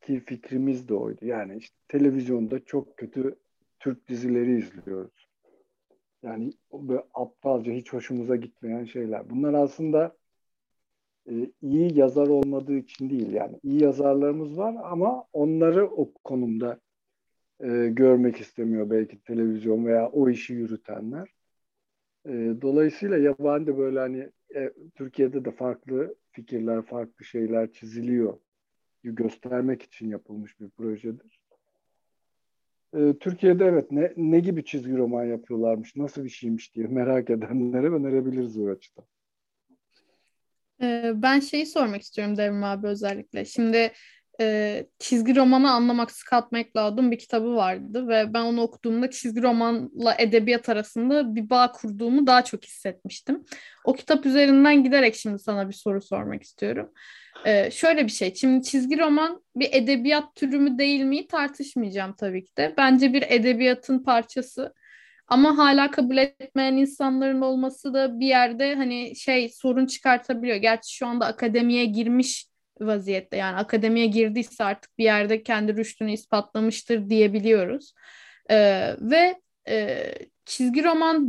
ki 0.00 0.20
fikrimiz 0.20 0.88
de 0.88 0.94
oydu. 0.94 1.26
Yani 1.26 1.56
işte 1.56 1.76
televizyonda 1.88 2.64
çok 2.64 2.96
kötü 2.96 3.36
Türk 3.80 4.08
dizileri 4.08 4.58
izliyoruz. 4.58 5.28
Yani 6.22 6.52
böyle 6.72 7.02
aptalca 7.14 7.72
hiç 7.72 7.92
hoşumuza 7.92 8.36
gitmeyen 8.36 8.84
şeyler. 8.84 9.30
Bunlar 9.30 9.54
aslında 9.54 10.16
e, 11.30 11.50
iyi 11.62 11.98
yazar 11.98 12.26
olmadığı 12.28 12.76
için 12.76 13.10
değil. 13.10 13.32
Yani 13.32 13.60
iyi 13.62 13.82
yazarlarımız 13.82 14.58
var 14.58 14.76
ama 14.84 15.24
onları 15.32 15.90
o 15.90 16.12
konumda 16.24 16.80
e, 17.60 17.88
görmek 17.88 18.36
istemiyor 18.36 18.90
belki 18.90 19.22
televizyon 19.22 19.86
veya 19.86 20.08
o 20.08 20.28
işi 20.28 20.52
yürütenler. 20.52 21.28
E, 22.26 22.32
dolayısıyla 22.62 23.18
yabancı 23.18 23.78
böyle 23.78 23.98
hani 23.98 24.30
e, 24.54 24.72
Türkiye'de 24.94 25.44
de 25.44 25.50
farklı 25.50 26.14
fikirler, 26.36 26.82
farklı 26.82 27.24
şeyler 27.24 27.72
çiziliyor 27.72 28.38
göstermek 29.14 29.82
için 29.82 30.08
yapılmış 30.08 30.60
bir 30.60 30.68
projedir. 30.68 31.40
Ee, 32.96 33.14
Türkiye'de 33.20 33.64
evet 33.64 33.90
ne, 33.90 34.12
ne 34.16 34.40
gibi 34.40 34.64
çizgi 34.64 34.96
roman 34.96 35.24
yapıyorlarmış, 35.24 35.96
nasıl 35.96 36.24
bir 36.24 36.28
şeymiş 36.28 36.74
diye 36.74 36.86
merak 36.86 37.30
edenlere 37.30 37.88
önerebiliriz 37.88 38.58
o 38.58 38.68
açıdan. 38.68 39.04
Ee, 40.82 41.12
ben 41.14 41.40
şeyi 41.40 41.66
sormak 41.66 42.02
istiyorum 42.02 42.36
Devrim 42.36 42.64
abi 42.64 42.86
özellikle. 42.86 43.44
Şimdi 43.44 43.92
e, 44.40 44.86
çizgi 44.98 45.36
romanı 45.36 45.70
anlamak 45.70 46.10
Scott 46.10 46.52
McCloud'un 46.52 47.10
bir 47.10 47.18
kitabı 47.18 47.56
vardı 47.56 48.08
ve 48.08 48.34
ben 48.34 48.42
onu 48.42 48.62
okuduğumda 48.62 49.10
çizgi 49.10 49.42
romanla 49.42 50.14
edebiyat 50.18 50.68
arasında 50.68 51.34
bir 51.34 51.50
bağ 51.50 51.72
kurduğumu 51.72 52.26
daha 52.26 52.44
çok 52.44 52.64
hissetmiştim. 52.64 53.44
O 53.84 53.92
kitap 53.92 54.26
üzerinden 54.26 54.84
giderek 54.84 55.14
şimdi 55.14 55.38
sana 55.38 55.68
bir 55.68 55.74
soru 55.74 56.02
sormak 56.02 56.42
istiyorum. 56.42 56.92
Ee, 57.46 57.70
şöyle 57.70 58.04
bir 58.04 58.12
şey. 58.12 58.34
Şimdi 58.34 58.62
çizgi 58.62 58.98
roman 58.98 59.42
bir 59.56 59.68
edebiyat 59.72 60.34
türü 60.34 60.58
mü 60.58 60.78
değil 60.78 61.00
mi 61.00 61.26
tartışmayacağım 61.26 62.12
tabii 62.12 62.44
ki 62.44 62.56
de. 62.56 62.74
Bence 62.76 63.12
bir 63.12 63.24
edebiyatın 63.28 63.98
parçası. 63.98 64.74
Ama 65.28 65.58
hala 65.58 65.90
kabul 65.90 66.16
etmeyen 66.16 66.74
insanların 66.74 67.40
olması 67.40 67.94
da 67.94 68.20
bir 68.20 68.26
yerde 68.26 68.74
hani 68.74 69.16
şey 69.16 69.48
sorun 69.48 69.86
çıkartabiliyor. 69.86 70.56
Gerçi 70.56 70.94
şu 70.94 71.06
anda 71.06 71.26
akademiye 71.26 71.84
girmiş 71.84 72.46
vaziyette. 72.80 73.36
Yani 73.36 73.56
akademiye 73.56 74.06
girdiyse 74.06 74.64
artık 74.64 74.98
bir 74.98 75.04
yerde 75.04 75.42
kendi 75.42 75.76
rüştünü 75.76 76.12
ispatlamıştır 76.12 77.10
diyebiliyoruz. 77.10 77.94
Ee, 78.50 78.96
ve 79.00 79.40
e, 79.68 80.12
çizgi 80.44 80.84
roman 80.84 81.28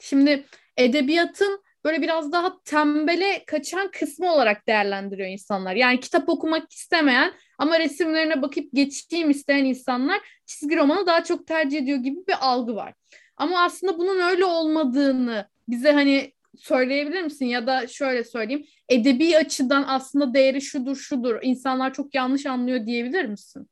şimdi 0.00 0.44
edebiyatın 0.76 1.64
böyle 1.84 2.02
biraz 2.02 2.32
daha 2.32 2.62
tembele 2.64 3.44
kaçan 3.46 3.90
kısmı 3.90 4.32
olarak 4.32 4.66
değerlendiriyor 4.66 5.28
insanlar. 5.28 5.74
Yani 5.74 6.00
kitap 6.00 6.28
okumak 6.28 6.72
istemeyen 6.72 7.32
ama 7.58 7.78
resimlerine 7.78 8.42
bakıp 8.42 8.72
geçeyim 8.74 9.30
isteyen 9.30 9.64
insanlar 9.64 10.20
çizgi 10.46 10.76
romanı 10.76 11.06
daha 11.06 11.24
çok 11.24 11.46
tercih 11.46 11.78
ediyor 11.78 11.98
gibi 11.98 12.26
bir 12.28 12.34
algı 12.40 12.76
var. 12.76 12.94
Ama 13.36 13.64
aslında 13.64 13.98
bunun 13.98 14.20
öyle 14.20 14.44
olmadığını 14.44 15.48
bize 15.68 15.92
hani 15.92 16.32
söyleyebilir 16.56 17.22
misin? 17.22 17.46
Ya 17.46 17.66
da 17.66 17.86
şöyle 17.86 18.24
söyleyeyim. 18.24 18.64
Edebi 18.88 19.36
açıdan 19.36 19.84
aslında 19.88 20.34
değeri 20.34 20.60
şudur 20.60 20.96
şudur. 20.96 21.38
İnsanlar 21.42 21.92
çok 21.92 22.14
yanlış 22.14 22.46
anlıyor 22.46 22.86
diyebilir 22.86 23.24
misin? 23.24 23.68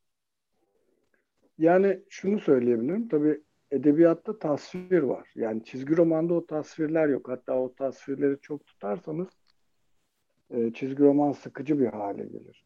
Yani 1.59 1.99
şunu 2.09 2.41
söyleyebilirim. 2.41 3.09
Tabii 3.09 3.41
edebiyatta 3.71 4.39
tasvir 4.39 5.03
var. 5.03 5.29
Yani 5.35 5.65
çizgi 5.65 5.97
romanda 5.97 6.35
o 6.35 6.47
tasvirler 6.47 7.09
yok. 7.09 7.29
Hatta 7.29 7.59
o 7.59 7.75
tasvirleri 7.75 8.37
çok 8.43 8.67
tutarsanız 8.67 9.29
e, 10.51 10.73
çizgi 10.73 11.03
roman 11.03 11.33
sıkıcı 11.33 11.81
bir 11.81 11.87
hale 11.87 12.25
gelir. 12.25 12.65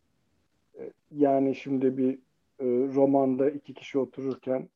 E, 0.79 0.93
yani 1.11 1.55
şimdi 1.55 1.97
bir 1.97 2.15
e, 2.59 2.65
romanda 2.95 3.51
iki 3.51 3.75
kişi 3.75 3.99
otururken 3.99 4.69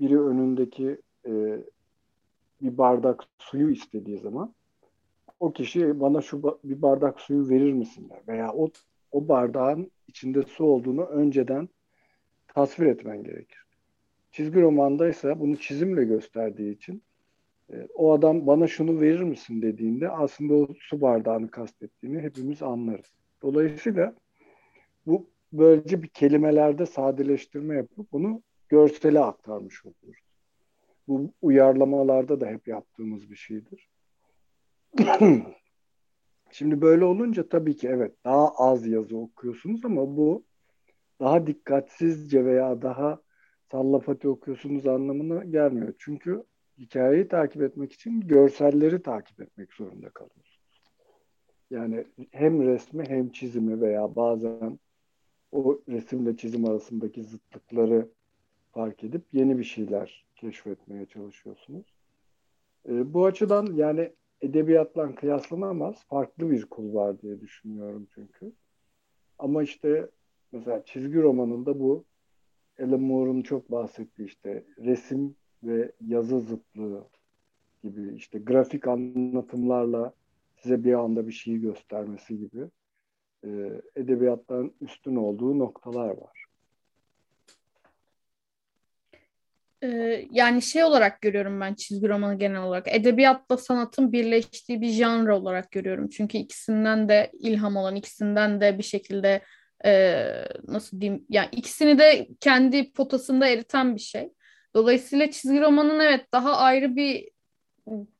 biri 0.00 0.20
önündeki 0.20 0.98
bir 2.62 2.78
bardak 2.78 3.24
suyu 3.38 3.70
istediği 3.70 4.18
zaman 4.18 4.54
o 5.44 5.52
kişi 5.52 6.00
bana 6.00 6.20
şu 6.20 6.58
bir 6.64 6.82
bardak 6.82 7.20
suyu 7.20 7.48
verir 7.48 7.72
misin 7.72 8.08
der. 8.08 8.20
Veya 8.28 8.52
o, 8.52 8.70
o 9.12 9.28
bardağın 9.28 9.90
içinde 10.08 10.42
su 10.42 10.64
olduğunu 10.64 11.04
önceden 11.04 11.68
tasvir 12.46 12.86
etmen 12.86 13.24
gerekir. 13.24 13.64
Çizgi 14.32 14.60
romandaysa 14.60 15.40
bunu 15.40 15.56
çizimle 15.56 16.04
gösterdiği 16.04 16.74
için 16.74 17.02
e, 17.72 17.88
o 17.94 18.12
adam 18.12 18.46
bana 18.46 18.66
şunu 18.66 19.00
verir 19.00 19.20
misin 19.20 19.62
dediğinde 19.62 20.10
aslında 20.10 20.54
o 20.54 20.68
su 20.80 21.00
bardağını 21.00 21.50
kastettiğini 21.50 22.20
hepimiz 22.20 22.62
anlarız. 22.62 23.12
Dolayısıyla 23.42 24.14
bu 25.06 25.30
böylece 25.52 26.02
bir 26.02 26.08
kelimelerde 26.08 26.86
sadeleştirme 26.86 27.76
yapıp 27.76 28.12
bunu 28.12 28.42
görsele 28.68 29.20
aktarmış 29.20 29.86
oluruz. 29.86 30.20
Bu 31.08 31.32
uyarlamalarda 31.42 32.40
da 32.40 32.46
hep 32.46 32.68
yaptığımız 32.68 33.30
bir 33.30 33.36
şeydir. 33.36 33.88
Şimdi 36.50 36.80
böyle 36.80 37.04
olunca 37.04 37.48
tabii 37.48 37.76
ki 37.76 37.88
evet 37.88 38.24
daha 38.24 38.48
az 38.48 38.86
yazı 38.86 39.18
okuyorsunuz 39.18 39.84
ama 39.84 40.16
bu 40.16 40.44
daha 41.20 41.46
dikkatsizce 41.46 42.44
veya 42.44 42.82
daha 42.82 43.20
sallapati 43.70 44.28
okuyorsunuz 44.28 44.86
anlamına 44.86 45.44
gelmiyor. 45.44 45.94
Çünkü 45.98 46.44
hikayeyi 46.78 47.28
takip 47.28 47.62
etmek 47.62 47.92
için 47.92 48.20
görselleri 48.20 49.02
takip 49.02 49.40
etmek 49.40 49.72
zorunda 49.72 50.10
kalıyorsunuz. 50.10 50.82
Yani 51.70 52.04
hem 52.30 52.62
resmi 52.62 53.08
hem 53.08 53.28
çizimi 53.32 53.80
veya 53.80 54.16
bazen 54.16 54.78
o 55.52 55.80
resimle 55.88 56.36
çizim 56.36 56.64
arasındaki 56.64 57.24
zıtlıkları 57.24 58.08
fark 58.72 59.04
edip 59.04 59.22
yeni 59.32 59.58
bir 59.58 59.64
şeyler 59.64 60.26
keşfetmeye 60.36 61.06
çalışıyorsunuz. 61.06 61.86
E, 62.88 63.14
bu 63.14 63.26
açıdan 63.26 63.66
yani 63.74 64.12
edebiyatla 64.44 65.14
kıyaslanamaz. 65.14 66.04
Farklı 66.08 66.50
bir 66.50 66.64
kul 66.64 66.94
var 66.94 67.22
diye 67.22 67.40
düşünüyorum 67.40 68.06
çünkü. 68.14 68.52
Ama 69.38 69.62
işte 69.62 70.08
mesela 70.52 70.84
çizgi 70.84 71.22
romanında 71.22 71.80
bu 71.80 72.04
Alan 72.80 73.00
Moore'un 73.00 73.42
çok 73.42 73.70
bahsettiği 73.70 74.28
işte 74.28 74.64
resim 74.78 75.36
ve 75.62 75.92
yazı 76.06 76.40
zıtlığı 76.40 77.04
gibi 77.82 78.14
işte 78.14 78.38
grafik 78.38 78.88
anlatımlarla 78.88 80.14
size 80.56 80.84
bir 80.84 80.92
anda 80.92 81.26
bir 81.26 81.32
şeyi 81.32 81.60
göstermesi 81.60 82.38
gibi 82.38 82.70
e, 83.44 83.80
edebiyattan 83.96 84.72
üstün 84.80 85.16
olduğu 85.16 85.58
noktalar 85.58 86.08
var. 86.08 86.43
Ee, 89.84 90.26
yani 90.30 90.62
şey 90.62 90.84
olarak 90.84 91.20
görüyorum 91.20 91.60
ben 91.60 91.74
çizgi 91.74 92.08
romanı 92.08 92.38
genel 92.38 92.62
olarak. 92.62 92.86
Edebiyatla 92.88 93.56
sanatın 93.56 94.12
birleştiği 94.12 94.80
bir 94.80 94.88
janra 94.88 95.38
olarak 95.38 95.70
görüyorum. 95.70 96.08
Çünkü 96.08 96.38
ikisinden 96.38 97.08
de 97.08 97.30
ilham 97.40 97.76
olan, 97.76 97.94
ikisinden 97.96 98.60
de 98.60 98.78
bir 98.78 98.82
şekilde 98.82 99.42
e, 99.84 100.24
nasıl 100.68 101.00
diyeyim 101.00 101.26
yani 101.28 101.48
ikisini 101.52 101.98
de 101.98 102.28
kendi 102.40 102.92
potasında 102.92 103.46
eriten 103.48 103.94
bir 103.94 104.00
şey. 104.00 104.28
Dolayısıyla 104.74 105.30
çizgi 105.30 105.60
romanın 105.60 106.00
evet 106.00 106.32
daha 106.32 106.56
ayrı 106.56 106.96
bir 106.96 107.28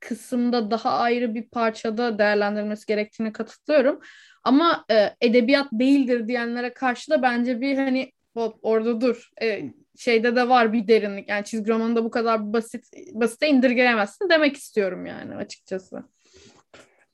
kısımda 0.00 0.70
daha 0.70 0.90
ayrı 0.90 1.34
bir 1.34 1.48
parçada 1.50 2.18
değerlendirilmesi 2.18 2.86
gerektiğine 2.86 3.32
katılıyorum. 3.32 4.00
Ama 4.44 4.84
e, 4.90 5.10
edebiyat 5.20 5.68
değildir 5.72 6.28
diyenlere 6.28 6.74
karşı 6.74 7.10
da 7.10 7.22
bence 7.22 7.60
bir 7.60 7.78
hani 7.78 8.12
hop 8.34 8.58
orada 8.62 9.00
dur. 9.00 9.30
E, 9.42 9.62
şeyde 9.96 10.36
de 10.36 10.48
var 10.48 10.72
bir 10.72 10.88
derinlik. 10.88 11.28
Yani 11.28 11.44
çizgi 11.44 11.70
romanında 11.70 12.04
bu 12.04 12.10
kadar 12.10 12.52
basit 12.52 12.84
basite 13.12 13.48
indirgeyemezsin 13.48 14.30
demek 14.30 14.56
istiyorum 14.56 15.06
yani 15.06 15.36
açıkçası. 15.36 16.04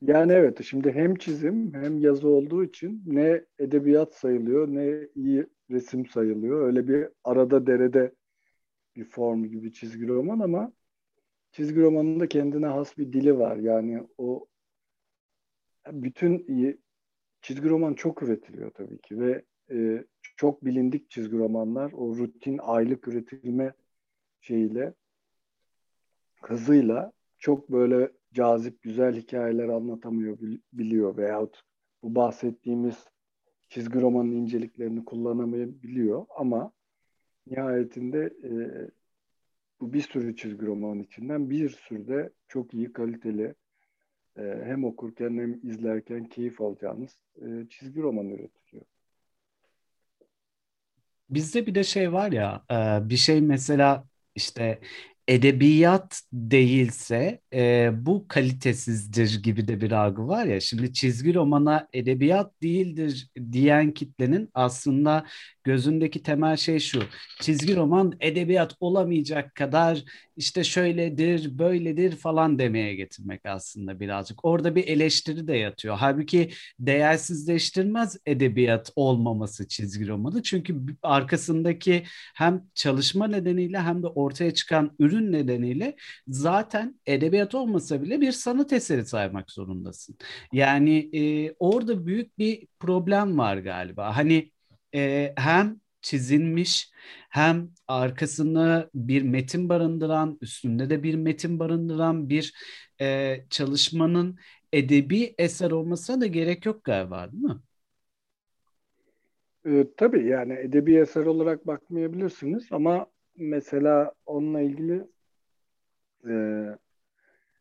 Yani 0.01 0.31
evet 0.31 0.63
şimdi 0.63 0.91
hem 0.91 1.15
çizim 1.15 1.73
hem 1.73 1.99
yazı 1.99 2.27
olduğu 2.27 2.63
için 2.63 3.03
ne 3.05 3.41
edebiyat 3.59 4.13
sayılıyor 4.13 4.67
ne 4.67 5.07
iyi 5.15 5.45
resim 5.71 6.05
sayılıyor. 6.05 6.67
Öyle 6.67 6.87
bir 6.87 7.07
arada 7.23 7.67
derede 7.67 8.11
bir 8.95 9.03
form 9.03 9.43
gibi 9.43 9.73
çizgi 9.73 10.07
roman 10.07 10.39
ama 10.39 10.73
çizgi 11.51 11.81
romanın 11.81 12.19
da 12.19 12.27
kendine 12.27 12.65
has 12.65 12.97
bir 12.97 13.13
dili 13.13 13.37
var. 13.37 13.57
Yani 13.57 14.03
o 14.17 14.47
bütün 15.91 16.45
iyi 16.47 16.77
çizgi 17.41 17.69
roman 17.69 17.93
çok 17.93 18.23
üretiliyor 18.23 18.71
tabii 18.71 18.97
ki 18.97 19.19
ve 19.19 19.45
e, 19.71 20.05
çok 20.35 20.65
bilindik 20.65 21.09
çizgi 21.09 21.37
romanlar 21.37 21.91
o 21.91 22.15
rutin 22.17 22.59
aylık 22.61 23.07
üretilme 23.07 23.73
şeyiyle 24.41 24.93
hızıyla 26.41 27.11
çok 27.37 27.71
böyle 27.71 28.11
cazip, 28.33 28.81
güzel 28.81 29.15
hikayeler 29.15 29.67
anlatamıyor 29.69 30.37
biliyor 30.73 31.17
veyahut 31.17 31.61
bu 32.03 32.15
bahsettiğimiz 32.15 33.05
çizgi 33.69 34.01
romanın 34.01 34.31
inceliklerini 34.31 35.05
kullanamayabiliyor 35.05 36.25
ama 36.37 36.71
nihayetinde 37.47 38.33
e, 38.43 38.51
bu 39.81 39.93
bir 39.93 40.01
sürü 40.01 40.35
çizgi 40.35 40.65
roman 40.65 40.99
içinden 40.99 41.49
bir 41.49 41.69
sürü 41.69 42.07
de 42.07 42.29
çok 42.47 42.73
iyi 42.73 42.93
kaliteli 42.93 43.55
e, 44.37 44.41
hem 44.41 44.83
okurken 44.83 45.37
hem 45.37 45.59
izlerken 45.69 46.25
keyif 46.25 46.61
alacağınız 46.61 47.17
e, 47.41 47.67
çizgi 47.69 48.01
roman 48.01 48.29
üretiliyor. 48.29 48.85
Bizde 51.31 51.67
bir 51.67 51.75
de 51.75 51.83
şey 51.83 52.13
var 52.13 52.31
ya 52.31 52.63
e, 52.71 53.09
bir 53.09 53.17
şey 53.17 53.41
mesela 53.41 54.05
işte 54.35 54.79
edebiyat 55.27 56.21
değilse 56.33 57.41
e, 57.53 57.89
bu 58.05 58.25
kalitesizdir 58.27 59.43
gibi 59.43 59.67
de 59.67 59.81
bir 59.81 59.91
algı 59.91 60.27
var 60.27 60.45
ya. 60.45 60.59
Şimdi 60.59 60.93
çizgi 60.93 61.33
romana 61.35 61.87
edebiyat 61.93 62.61
değildir 62.61 63.29
diyen 63.51 63.91
kitlenin 63.93 64.49
aslında 64.53 65.25
gözündeki 65.63 66.23
temel 66.23 66.57
şey 66.57 66.79
şu. 66.79 67.03
Çizgi 67.41 67.75
roman 67.75 68.13
edebiyat 68.19 68.73
olamayacak 68.79 69.55
kadar 69.55 70.03
işte 70.41 70.63
şöyledir, 70.63 71.59
böyledir 71.59 72.15
falan 72.15 72.59
demeye 72.59 72.95
getirmek 72.95 73.45
aslında 73.45 73.99
birazcık. 73.99 74.45
Orada 74.45 74.75
bir 74.75 74.87
eleştiri 74.87 75.47
de 75.47 75.53
yatıyor. 75.57 75.95
Halbuki 75.99 76.49
değersizleştirmez 76.79 78.17
edebiyat 78.25 78.91
olmaması 78.95 79.67
çizgi 79.67 80.07
romanı. 80.07 80.43
Çünkü 80.43 80.75
arkasındaki 81.03 82.03
hem 82.35 82.63
çalışma 82.75 83.27
nedeniyle 83.27 83.79
hem 83.79 84.03
de 84.03 84.07
ortaya 84.07 84.53
çıkan 84.53 84.95
ürün 84.99 85.31
nedeniyle 85.31 85.95
zaten 86.27 86.99
edebiyat 87.05 87.55
olmasa 87.55 88.01
bile 88.01 88.21
bir 88.21 88.31
sanat 88.31 88.73
eseri 88.73 89.05
saymak 89.05 89.51
zorundasın. 89.51 90.17
Yani 90.53 91.09
e, 91.13 91.53
orada 91.59 92.05
büyük 92.05 92.37
bir 92.37 92.67
problem 92.79 93.37
var 93.37 93.57
galiba. 93.57 94.17
Hani 94.17 94.51
e, 94.95 95.33
hem 95.37 95.81
çizilmiş 96.01 96.91
hem 97.29 97.69
arkasında 97.87 98.89
bir 98.93 99.21
metin 99.21 99.69
barındıran, 99.69 100.37
üstünde 100.41 100.89
de 100.89 101.03
bir 101.03 101.15
metin 101.15 101.59
barındıran 101.59 102.29
bir 102.29 102.53
e, 103.01 103.37
çalışmanın 103.49 104.37
edebi 104.73 105.35
eser 105.37 105.71
olmasına 105.71 106.21
da 106.21 106.27
gerek 106.27 106.65
yok 106.65 106.83
galiba 106.83 107.31
değil 107.31 107.43
mi? 107.43 107.57
E, 109.65 109.87
tabii 109.97 110.27
yani 110.27 110.53
edebi 110.53 110.95
eser 110.95 111.25
olarak 111.25 111.67
bakmayabilirsiniz 111.67 112.67
ama 112.71 113.07
mesela 113.35 114.11
onunla 114.25 114.61
ilgili 114.61 115.07
e, 116.29 116.33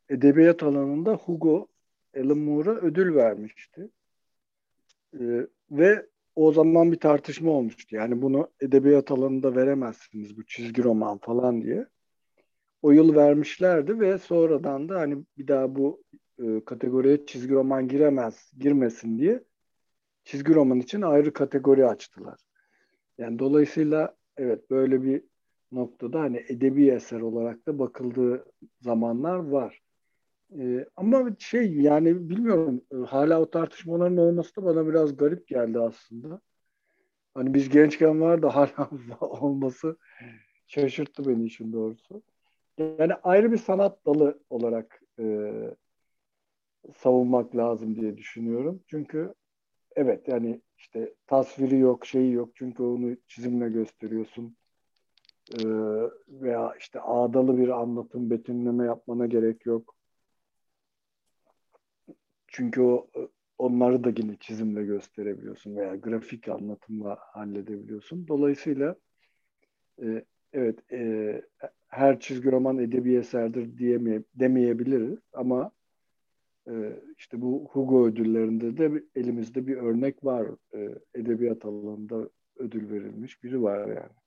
edebiyat 0.08 0.62
alanında 0.62 1.14
Hugo 1.14 1.68
Alan 2.16 2.38
Moore'a 2.38 2.74
ödül 2.74 3.14
vermişti. 3.14 3.90
E, 5.14 5.46
ve 5.70 6.06
o 6.46 6.52
zaman 6.52 6.92
bir 6.92 7.00
tartışma 7.00 7.50
olmuştu. 7.50 7.96
Yani 7.96 8.22
bunu 8.22 8.50
edebiyat 8.60 9.10
alanında 9.10 9.56
veremezsiniz 9.56 10.36
bu 10.36 10.46
çizgi 10.46 10.82
roman 10.84 11.18
falan 11.18 11.62
diye. 11.62 11.86
O 12.82 12.90
yıl 12.92 13.14
vermişlerdi 13.14 14.00
ve 14.00 14.18
sonradan 14.18 14.88
da 14.88 15.00
hani 15.00 15.24
bir 15.38 15.48
daha 15.48 15.74
bu 15.74 16.02
e, 16.38 16.64
kategoriye 16.64 17.26
çizgi 17.26 17.54
roman 17.54 17.88
giremez, 17.88 18.52
girmesin 18.58 19.18
diye 19.18 19.44
çizgi 20.24 20.54
roman 20.54 20.80
için 20.80 21.02
ayrı 21.02 21.32
kategori 21.32 21.86
açtılar. 21.86 22.40
Yani 23.18 23.38
dolayısıyla 23.38 24.16
evet 24.36 24.70
böyle 24.70 25.02
bir 25.02 25.22
noktada 25.72 26.20
hani 26.20 26.44
edebi 26.48 26.90
eser 26.90 27.20
olarak 27.20 27.66
da 27.66 27.78
bakıldığı 27.78 28.44
zamanlar 28.80 29.38
var. 29.38 29.80
Ee, 30.58 30.86
ama 30.96 31.30
şey 31.38 31.74
yani 31.74 32.28
bilmiyorum 32.30 32.82
e, 32.92 32.96
hala 32.96 33.40
o 33.40 33.50
tartışmaların 33.50 34.16
olması 34.16 34.56
da 34.56 34.64
bana 34.64 34.86
biraz 34.86 35.16
garip 35.16 35.48
geldi 35.48 35.80
aslında. 35.80 36.40
Hani 37.34 37.54
biz 37.54 37.68
gençken 37.68 38.20
var 38.20 38.42
da 38.42 38.56
hala 38.56 38.88
olması 39.20 39.96
şaşırttı 40.66 41.26
beni 41.28 41.44
işin 41.44 41.72
doğrusu. 41.72 42.22
Yani 42.78 43.14
ayrı 43.14 43.52
bir 43.52 43.58
sanat 43.58 44.06
dalı 44.06 44.40
olarak 44.50 45.02
e, 45.18 45.24
savunmak 46.96 47.56
lazım 47.56 47.96
diye 47.96 48.16
düşünüyorum. 48.16 48.80
Çünkü 48.86 49.34
evet 49.96 50.28
yani 50.28 50.60
işte 50.78 51.14
tasviri 51.26 51.78
yok, 51.78 52.06
şeyi 52.06 52.32
yok. 52.32 52.50
Çünkü 52.54 52.82
onu 52.82 53.16
çizimle 53.28 53.68
gösteriyorsun. 53.68 54.56
Ee, 55.54 55.64
veya 56.28 56.74
işte 56.78 57.00
ağdalı 57.00 57.58
bir 57.58 57.68
anlatım, 57.68 58.30
betimleme 58.30 58.84
yapmana 58.84 59.26
gerek 59.26 59.66
yok. 59.66 59.99
Çünkü 62.50 62.80
o 62.80 63.08
onları 63.58 64.04
da 64.04 64.12
yine 64.16 64.36
çizimle 64.40 64.84
gösterebiliyorsun 64.84 65.76
veya 65.76 65.96
grafik 65.96 66.48
anlatımla 66.48 67.18
halledebiliyorsun. 67.20 68.28
Dolayısıyla 68.28 68.96
e, 70.02 70.24
evet 70.52 70.92
e, 70.92 71.42
her 71.88 72.20
çizgi 72.20 72.52
roman 72.52 72.78
edebi 72.78 73.14
eserdir 73.14 73.78
diyemeye, 73.78 74.22
demeyebiliriz 74.34 75.18
ama 75.32 75.72
e, 76.68 77.02
işte 77.18 77.40
bu 77.40 77.68
Hugo 77.72 78.06
ödüllerinde 78.06 78.76
de 78.76 79.04
elimizde 79.14 79.66
bir 79.66 79.76
örnek 79.76 80.24
var. 80.24 80.46
E, 80.74 80.88
edebiyat 81.14 81.64
alanında 81.64 82.28
ödül 82.56 82.90
verilmiş 82.90 83.42
biri 83.42 83.62
var 83.62 83.88
yani. 83.88 84.19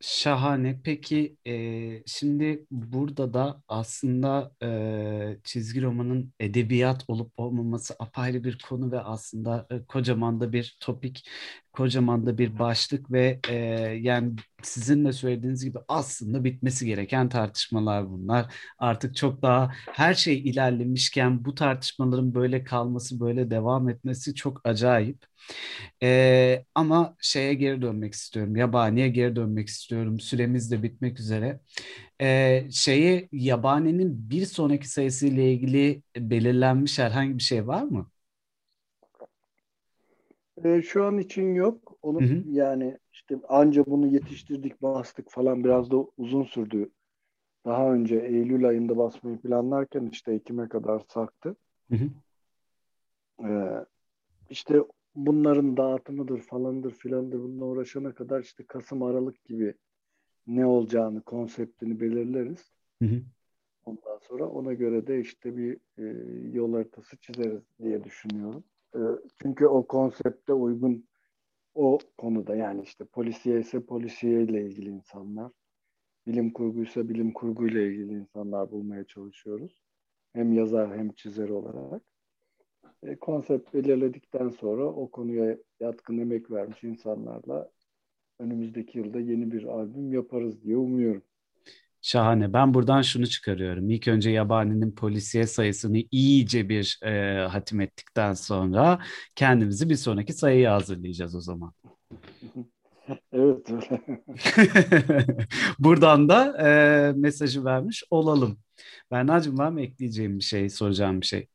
Şahane. 0.00 0.80
Peki 0.84 1.36
e, 1.46 2.02
şimdi 2.06 2.66
burada 2.70 3.34
da 3.34 3.62
aslında 3.68 4.52
e, 4.62 5.38
çizgi 5.44 5.82
romanın 5.82 6.32
edebiyat 6.40 7.04
olup 7.08 7.32
olmaması 7.36 7.94
apayrı 7.98 8.44
bir 8.44 8.58
konu 8.68 8.92
ve 8.92 9.00
aslında 9.00 9.66
e, 9.70 9.84
kocaman 9.86 10.40
da 10.40 10.52
bir 10.52 10.76
topik, 10.80 11.28
kocaman 11.72 12.26
da 12.26 12.38
bir 12.38 12.58
başlık 12.58 13.12
ve 13.12 13.40
e, 13.48 13.54
yani 14.00 14.36
sizin 14.62 15.04
de 15.04 15.12
söylediğiniz 15.12 15.64
gibi 15.64 15.78
aslında 15.88 16.44
bitmesi 16.44 16.86
gereken 16.86 17.28
tartışmalar 17.28 18.10
bunlar. 18.10 18.54
Artık 18.78 19.16
çok 19.16 19.42
daha 19.42 19.72
her 19.92 20.14
şey 20.14 20.38
ilerlemişken 20.38 21.44
bu 21.44 21.54
tartışmaların 21.54 22.34
böyle 22.34 22.64
kalması, 22.64 23.20
böyle 23.20 23.50
devam 23.50 23.88
etmesi 23.88 24.34
çok 24.34 24.60
acayip. 24.68 25.24
Ee, 26.02 26.64
ama 26.74 27.16
şeye 27.20 27.54
geri 27.54 27.82
dönmek 27.82 28.14
istiyorum. 28.14 28.56
Yabani'ye 28.56 29.08
geri 29.08 29.36
dönmek 29.36 29.68
istiyorum. 29.68 30.20
Süremiz 30.20 30.70
de 30.70 30.82
bitmek 30.82 31.20
üzere. 31.20 31.60
Ee, 32.20 32.68
şeyi 32.72 33.28
Yabani'nin 33.32 34.30
bir 34.30 34.46
sonraki 34.46 34.88
sayısı 34.88 35.26
ile 35.26 35.52
ilgili 35.52 36.02
belirlenmiş 36.16 36.98
herhangi 36.98 37.38
bir 37.38 37.42
şey 37.42 37.66
var 37.66 37.82
mı? 37.82 38.10
Ee, 40.64 40.82
şu 40.82 41.04
an 41.04 41.18
için 41.18 41.54
yok. 41.54 41.98
Onu 42.02 42.20
hı 42.20 42.24
hı. 42.24 42.42
yani 42.50 42.98
işte 43.12 43.38
anca 43.48 43.86
bunu 43.86 44.06
yetiştirdik, 44.06 44.82
bastık 44.82 45.30
falan 45.30 45.64
biraz 45.64 45.90
da 45.90 45.96
uzun 46.16 46.42
sürdü. 46.42 46.90
Daha 47.64 47.92
önce 47.92 48.16
Eylül 48.16 48.68
ayında 48.68 48.96
basmayı 48.96 49.38
planlarken 49.38 50.08
işte 50.12 50.32
Ekim'e 50.32 50.68
kadar 50.68 51.02
sarktı. 51.08 51.56
Hı 51.90 51.96
hı. 51.96 52.10
Ee, 53.48 53.84
işte 54.50 54.82
bunların 55.14 55.76
dağıtımıdır 55.76 56.40
falandır 56.40 56.90
filandır 56.90 57.38
bununla 57.38 57.64
uğraşana 57.64 58.14
kadar 58.14 58.40
işte 58.40 58.64
Kasım 58.64 59.02
Aralık 59.02 59.44
gibi 59.44 59.74
ne 60.46 60.66
olacağını 60.66 61.22
konseptini 61.22 62.00
belirleriz. 62.00 62.72
Hı 63.02 63.08
hı. 63.08 63.22
Ondan 63.84 64.18
sonra 64.28 64.46
ona 64.46 64.72
göre 64.72 65.06
de 65.06 65.20
işte 65.20 65.56
bir 65.56 65.76
e, 65.98 66.04
yol 66.52 66.72
haritası 66.72 67.16
çizeriz 67.16 67.62
diye 67.82 68.04
düşünüyorum. 68.04 68.64
E, 68.94 69.00
çünkü 69.42 69.66
o 69.66 69.86
konsepte 69.86 70.52
uygun 70.52 71.08
o 71.74 71.98
konuda 72.18 72.56
yani 72.56 72.82
işte 72.82 73.04
polisiye 73.04 73.60
ise 73.60 73.86
polisiye 73.86 74.42
ile 74.42 74.66
ilgili 74.66 74.88
insanlar, 74.88 75.52
bilim 76.26 76.52
kurguysa 76.52 77.08
bilim 77.08 77.32
kurguyla 77.32 77.80
ilgili 77.80 78.12
insanlar 78.12 78.70
bulmaya 78.70 79.04
çalışıyoruz. 79.04 79.82
Hem 80.32 80.52
yazar 80.52 80.98
hem 80.98 81.12
çizer 81.12 81.48
olarak 81.48 82.02
e, 83.02 83.16
konsept 83.16 83.74
belirledikten 83.74 84.48
sonra 84.48 84.84
o 84.84 85.10
konuya 85.10 85.58
yatkın 85.80 86.18
emek 86.18 86.50
vermiş 86.50 86.84
insanlarla 86.84 87.70
önümüzdeki 88.38 88.98
yılda 88.98 89.20
yeni 89.20 89.52
bir 89.52 89.64
albüm 89.64 90.12
yaparız 90.12 90.62
diye 90.62 90.76
umuyorum. 90.76 91.22
Şahane. 92.02 92.52
Ben 92.52 92.74
buradan 92.74 93.02
şunu 93.02 93.26
çıkarıyorum. 93.26 93.90
İlk 93.90 94.08
önce 94.08 94.30
Yabani'nin 94.30 94.92
polisiye 94.94 95.46
sayısını 95.46 95.98
iyice 96.10 96.68
bir 96.68 97.00
e, 97.04 97.46
hatim 97.46 97.80
ettikten 97.80 98.34
sonra 98.34 98.98
kendimizi 99.36 99.90
bir 99.90 99.96
sonraki 99.96 100.32
sayıya 100.32 100.74
hazırlayacağız 100.74 101.34
o 101.34 101.40
zaman. 101.40 101.72
evet 103.32 103.66
buradan 105.78 106.28
da 106.28 106.68
e, 106.68 107.12
mesajı 107.12 107.64
vermiş 107.64 108.04
olalım. 108.10 108.58
Berna'cığım 109.10 109.58
var 109.58 109.70
mı 109.70 109.80
ekleyeceğim 109.80 110.38
bir 110.38 110.44
şey, 110.44 110.68
soracağım 110.68 111.20
bir 111.20 111.26
şey? 111.26 111.48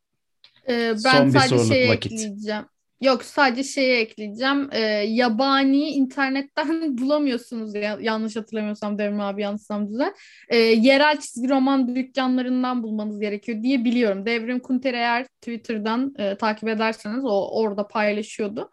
Ee, 0.69 0.93
ben 1.05 1.29
Son 1.29 1.29
sadece 1.29 1.57
şey 1.57 1.89
vakit. 1.89 2.11
ekleyeceğim. 2.11 2.65
Yok 3.01 3.23
sadece 3.23 3.63
şeye 3.63 4.01
ekleyeceğim. 4.01 4.69
Ee, 4.71 4.79
yabani 5.07 5.89
internetten 5.89 6.97
bulamıyorsunuz 6.97 7.75
ya, 7.75 7.97
yanlış 8.01 8.35
hatırlamıyorsam 8.35 8.97
Devrim 8.97 9.19
abi 9.19 9.41
yanlışsam 9.41 9.89
düzel. 9.89 10.13
Ee, 10.49 10.57
yerel 10.57 11.19
çizgi 11.19 11.49
roman 11.49 11.95
dükkanlarından 11.95 12.83
bulmanız 12.83 13.19
gerekiyor 13.19 13.63
diye 13.63 13.85
biliyorum. 13.85 14.25
Devrim 14.25 14.59
Kunter 14.59 14.93
eğer 14.93 15.25
Twitter'dan 15.25 16.13
e, 16.17 16.35
takip 16.35 16.69
ederseniz 16.69 17.25
o 17.25 17.61
orada 17.61 17.87
paylaşıyordu. 17.87 18.69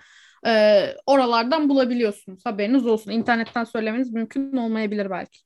Ee, 0.46 0.86
oralardan 1.06 1.68
bulabiliyorsunuz. 1.68 2.46
Haberiniz 2.46 2.86
olsun. 2.86 3.10
İnternetten 3.10 3.64
söylemeniz 3.64 4.12
mümkün 4.12 4.56
olmayabilir 4.56 5.10
belki. 5.10 5.38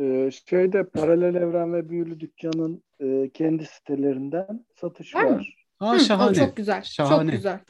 Ee, 0.00 0.30
şeyde 0.48 0.84
Paralel 0.84 1.34
Evren 1.34 1.74
ve 1.74 1.88
Büyülü 1.88 2.20
Dükkan'ın 2.20 2.82
e, 3.00 3.30
kendi 3.34 3.64
sitelerinden 3.66 4.64
satış 4.80 5.14
Var 5.14 5.24
var. 5.24 5.66
Aa, 5.80 5.94
Hı, 5.94 6.00
şahane. 6.00 6.30
O 6.30 6.34
çok 6.34 6.56
güzel. 6.56 6.82
Şahane. 6.82 7.30
Çok 7.30 7.32
güzel. 7.32 7.60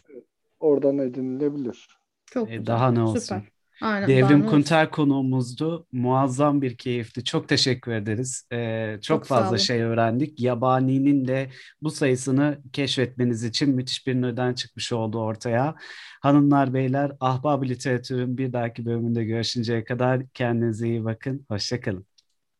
Oradan 0.62 0.98
edinilebilir. 0.98 1.88
Çok 2.26 2.48
E, 2.50 2.56
güzel. 2.56 2.66
daha 2.66 2.92
ne 2.92 3.02
olsun. 3.02 3.18
Süper. 3.20 3.42
Aynen, 3.80 4.08
Devrim 4.08 4.46
Kunter 4.46 4.90
konuğumuzdu. 4.90 5.86
Muazzam 5.92 6.62
bir 6.62 6.76
keyifti. 6.76 7.24
Çok 7.24 7.48
teşekkür 7.48 7.92
ederiz. 7.92 8.48
Ee, 8.52 8.98
çok, 9.02 9.02
Çok 9.02 9.24
fazla 9.26 9.58
şey 9.58 9.82
öğrendik. 9.82 10.40
Yabani'nin 10.40 11.28
de 11.28 11.50
bu 11.82 11.90
sayısını 11.90 12.62
keşfetmeniz 12.72 13.44
için 13.44 13.70
müthiş 13.74 14.06
bir 14.06 14.14
neden 14.22 14.54
çıkmış 14.54 14.92
oldu 14.92 15.20
ortaya. 15.20 15.74
Hanımlar, 16.22 16.74
beyler, 16.74 17.12
Ahbab 17.20 17.62
Literatür'ün 17.64 18.38
bir 18.38 18.52
dahaki 18.52 18.86
bölümünde 18.86 19.24
görüşünceye 19.24 19.84
kadar 19.84 20.22
kendinize 20.34 20.88
iyi 20.88 21.04
bakın. 21.04 21.46
Hoşçakalın. 21.48 22.06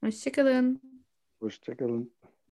Hoşçakalın. 0.05 0.81
Hoşçakalın. 1.41 2.13